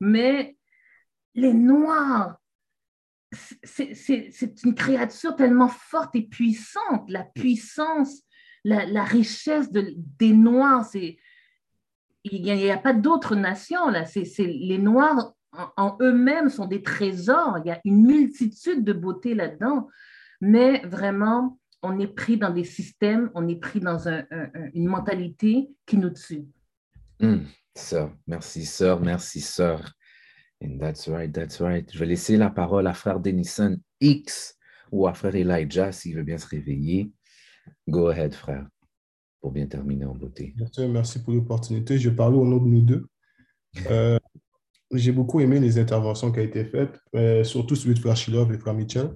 [0.00, 0.56] mais
[1.34, 2.36] les Noirs,
[3.62, 3.94] c'est-
[4.64, 7.08] une créature tellement forte et puissante.
[7.08, 8.22] La puissance,
[8.64, 14.04] la, richesse de- des Noirs, il n'y a, pas d'autres nations là.
[14.38, 15.32] Les Noirs
[15.76, 17.58] en, eux-mêmes sont des trésors.
[17.64, 19.88] Il y a une multitude de beauté là-dedans,
[20.40, 24.70] mais vraiment, on est pris dans des systèmes, on est pris dans un- un- un-
[24.74, 26.44] une mentalité qui nous tue.
[27.74, 29.92] Sœur, merci, sœur, merci, sœur.
[30.62, 31.90] And that's right, that's right.
[31.92, 34.56] Je vais laisser la parole à frère Denison X
[34.92, 37.10] ou à frère Elijah s'il veut bien se réveiller.
[37.88, 38.66] Go ahead, frère,
[39.40, 40.54] pour bien terminer en beauté.
[40.70, 41.98] Sûr, merci pour l'opportunité.
[41.98, 43.06] Je vais parler au nom de nous deux.
[43.90, 44.18] Euh,
[44.92, 48.52] j'ai beaucoup aimé les interventions qui ont été faites, euh, surtout celui de Frère Shilov
[48.52, 49.10] et Frère Mitchell.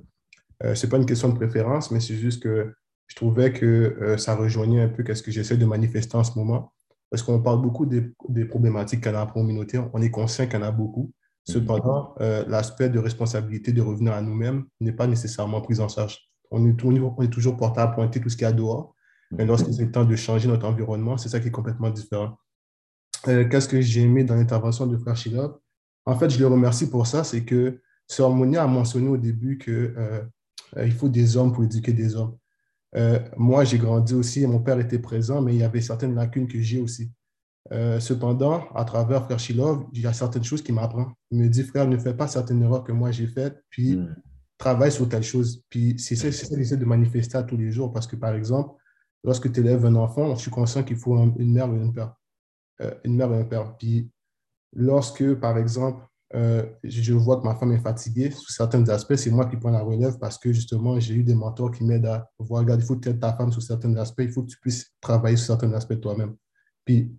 [0.62, 2.72] Euh, ce n'est pas une question de préférence, mais c'est juste que
[3.06, 6.72] je trouvais que ça rejoignait un peu ce que j'essaie de manifester en ce moment.
[7.08, 9.78] Parce qu'on parle beaucoup des, problématiques qu'il y a la communauté.
[9.92, 11.12] On est conscient qu'il y en a beaucoup.
[11.48, 16.18] Cependant, euh, l'aspect de responsabilité de revenir à nous-mêmes n'est pas nécessairement pris en charge.
[16.50, 18.94] On est, toujours- on est toujours porté à pointer tout ce qu'il y a dehors.
[19.30, 22.38] Mais lorsque c'est le temps de changer notre environnement, c'est ça qui est complètement différent.
[23.28, 25.56] Euh, Qu'est-ce que j'ai aimé dans l'intervention de Frère Shilov?
[26.04, 27.24] En fait, je le remercie pour ça.
[27.24, 32.14] C'est que Sœur Monia a mentionné au début qu'il faut des hommes pour éduquer des
[32.14, 32.36] hommes.
[32.96, 36.46] Euh, moi, j'ai grandi aussi, mon père était présent, mais il y avait certaines lacunes
[36.46, 37.10] que j'ai aussi.
[37.72, 41.12] Euh, cependant, à travers Frère Shilov, il y a certaines choses qui m'apprend.
[41.30, 44.14] Il me dit, frère, ne fais pas certaines erreurs que moi j'ai faites, puis Hmm,
[44.58, 45.62] travaille sur telle chose.
[45.68, 48.70] Puis c'est ça, que j'essaie de manifester à tous les jours parce que, par exemple,
[49.24, 51.90] lorsque tu élèves un enfant, je suis conscient qu'il faut un- une mère et un
[51.90, 52.14] père.
[52.82, 53.76] Euh, une mère et un père.
[53.76, 54.10] Puis
[54.74, 56.04] lorsque, par exemple,
[56.34, 59.70] euh, je vois que ma femme est fatiguée sur certains aspects, c'est moi qui prends
[59.70, 62.86] la relève parce que justement, j'ai eu des mentors qui m'aident à voir, regarde, il
[62.86, 65.36] faut que tu aides ta femme sur certains aspects, il faut que tu puisses travailler
[65.36, 66.34] sur certains aspects toi-même.
[66.84, 67.14] Puis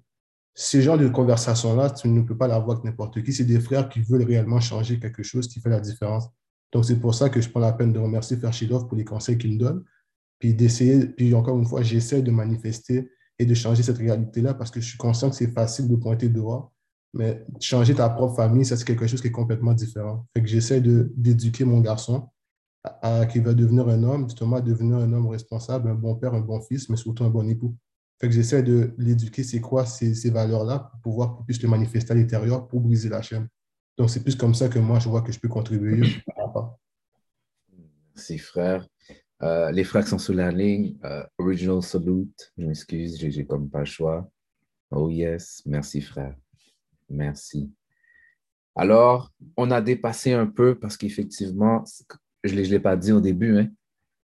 [0.60, 3.32] ce genre de conversation-là, tu ne peux pas l'avoir avec n'importe qui.
[3.32, 6.30] C'est des frères qui veulent réellement changer quelque chose qui fait la différence.
[6.72, 9.38] Donc, c'est pour ça que je prends la peine de remercier Ferchilov pour les conseils
[9.38, 9.84] qu'il me donne.
[10.40, 14.72] Puis d'essayer, puis encore une fois, j'essaie de manifester et de changer cette réalité-là parce
[14.72, 16.74] que je suis conscient que c'est facile de pointer dehors.
[17.14, 20.26] Mais changer ta propre famille, ça, c'est quelque chose qui est complètement différent.
[20.36, 22.30] Fait que j'essaie d'éduquer mon garçon
[22.84, 26.16] à, à- qui va devenir un homme, justement, à devenir un homme responsable, un bon
[26.16, 27.76] père, un bon fils, mais surtout un bon époux.
[28.20, 31.70] Fait que j'essaie de l'éduquer, c'est quoi ces, ces valeurs-là, pour pouvoir qu'il puisse le
[31.70, 33.48] manifester à l'intérieur pour briser la chaîne.
[33.98, 36.02] Donc, c'est plus comme ça que moi, je vois que je peux contribuer.
[38.16, 38.88] Merci, frère.
[39.44, 43.70] Euh, les frères qui sont sur la ligne, euh, Original Salute, je m'excuse, j'ai comme
[43.70, 44.28] pas le choix.
[44.90, 46.36] Oh yes, merci frère.
[47.10, 47.72] Merci.
[48.76, 51.84] Alors, on a dépassé un peu parce qu'effectivement,
[52.44, 53.70] je ne l'ai pas dit au début, hein,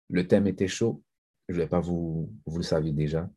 [0.10, 1.04] le thème était chaud.
[1.48, 3.30] Je ne vais pas vous, vous le savez déjà.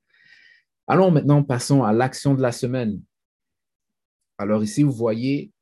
[0.88, 3.00] Allons maintenant, passons à l'action de la semaine.
[4.38, 5.52] Alors ici, vous voyez,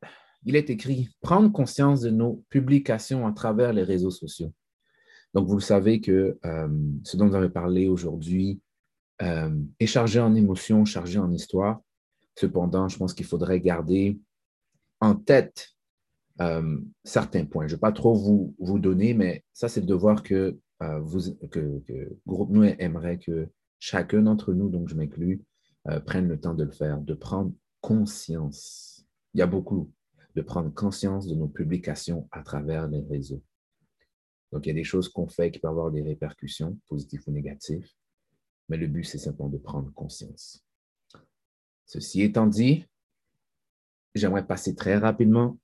[0.45, 4.53] il est écrit prendre conscience de nos publications à travers les réseaux sociaux.
[5.33, 6.69] Donc, vous le savez que euh,
[7.03, 8.61] ce dont vous avez parlé aujourd'hui
[9.23, 9.51] euh,
[9.81, 11.81] est chargé en émotions, chargé en histoire.
[12.37, 14.21] Cependant, je pense qu'il faudrait garder
[15.01, 15.71] en tête
[16.41, 17.67] euh, certains points.
[17.67, 20.59] Je ne vais pas trop vous, vous donner, mais ça, c'est le devoir que,
[21.01, 21.81] vous, que,
[22.27, 23.49] Groupe Nous aimerait que
[23.87, 25.43] chacun d'entre nous, donc je m'inclus,
[26.07, 29.07] prenne le temps de le faire, de prendre conscience.
[29.35, 29.93] Il y a beaucoup
[30.35, 33.43] de prendre conscience de nos publications à travers les réseaux.
[34.53, 37.33] Donc, il y a des choses qu'on fait qui peuvent avoir des répercussions, positives ou
[37.33, 37.87] négatives,
[38.71, 40.65] mais le but, c'est simplement de prendre conscience.
[41.85, 42.87] Ceci étant dit,
[44.15, 45.59] j'aimerais passer très rapidement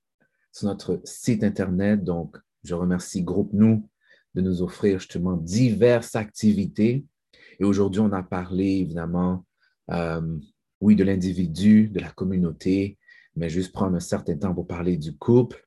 [0.51, 2.03] sur notre site Internet.
[2.03, 3.89] Donc, je remercie Groupe Nous
[4.35, 7.03] de nous offrir justement diverses activités.
[7.61, 9.45] Et aujourd'hui, on a parlé évidemment,
[9.91, 10.35] euh,
[10.81, 12.97] oui, de l'individu, de la communauté,
[13.35, 15.63] mais juste prendre un certain temps pour parler du couple.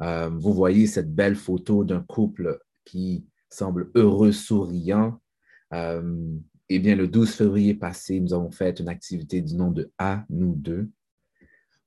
[0.00, 5.20] Euh, vous voyez cette belle photo d'un couple qui semble heureux, souriant.
[5.72, 9.90] Euh, eh bien, le 12 février passé, nous avons fait une activité du nom de
[9.98, 10.88] À nous deux,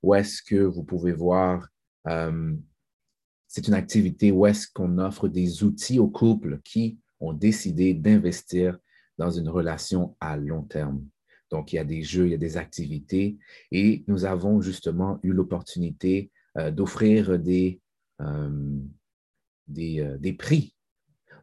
[0.02, 1.66] où est-ce que vous pouvez voir,
[2.06, 2.54] euh,
[3.46, 8.78] c'est une activité où est-ce qu'on offre des outils aux couples qui ont décidé d'investir
[9.18, 11.04] dans une relation à long terme.
[11.50, 13.38] Donc, il y a des jeux, il y a des activités
[13.72, 17.80] et nous avons justement eu l'opportunité euh, d'offrir des,
[18.20, 18.78] euh,
[19.66, 20.74] des, euh, des, prix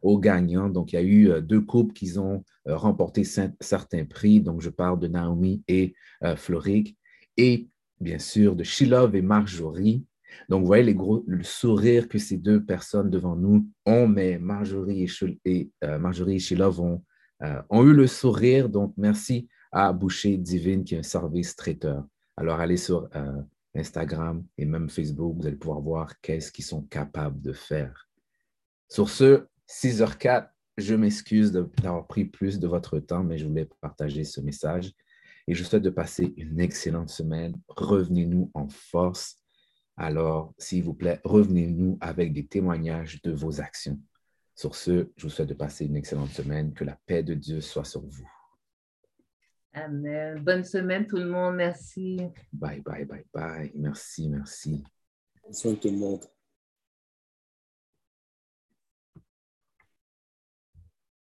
[0.02, 0.68] aux gagnants.
[0.68, 4.40] Donc, il y a eu deux couples qui ont remporté certains prix.
[4.40, 5.94] Donc, je parle de Naomi et
[6.36, 6.96] Floric
[7.36, 7.68] et
[8.00, 10.04] bien sûr de Shilov et Marjorie.
[10.48, 14.38] Donc, vous voyez les gros, le sourire que ces deux personnes devant nous ont, mais
[14.38, 17.02] Marjorie et, et Marjorie et Shilov ont,
[17.70, 18.68] ont eu le sourire.
[18.68, 22.04] Donc, merci à Boucher Divine, qui est un service traiteur.
[22.36, 23.42] Alors, allez sur euh,
[23.74, 28.08] Instagram et même Facebook, vous allez pouvoir voir qu'est-ce qu'ils sont capables de faire.
[28.88, 34.24] Sur ce, 6h04, je m'excuse d'avoir pris plus de votre temps, mais je voulais partager
[34.24, 34.92] ce message
[35.48, 37.54] et je souhaite de passer une excellente semaine.
[37.68, 39.38] Revenez-nous en force.
[39.96, 43.98] Alors, s'il vous plaît, revenez-nous avec des témoignages de vos actions.
[44.56, 46.72] Sur ce, je vous souhaite de passer une excellente semaine.
[46.72, 48.28] Que la paix de Dieu soit sur vous.
[49.74, 50.42] Amen.
[50.42, 51.56] Bonne semaine tout le monde.
[51.56, 52.18] Merci.
[52.52, 53.70] Bye, bye, bye, bye.
[53.74, 54.82] Merci, merci.
[55.62, 56.24] Bonne tout le monde.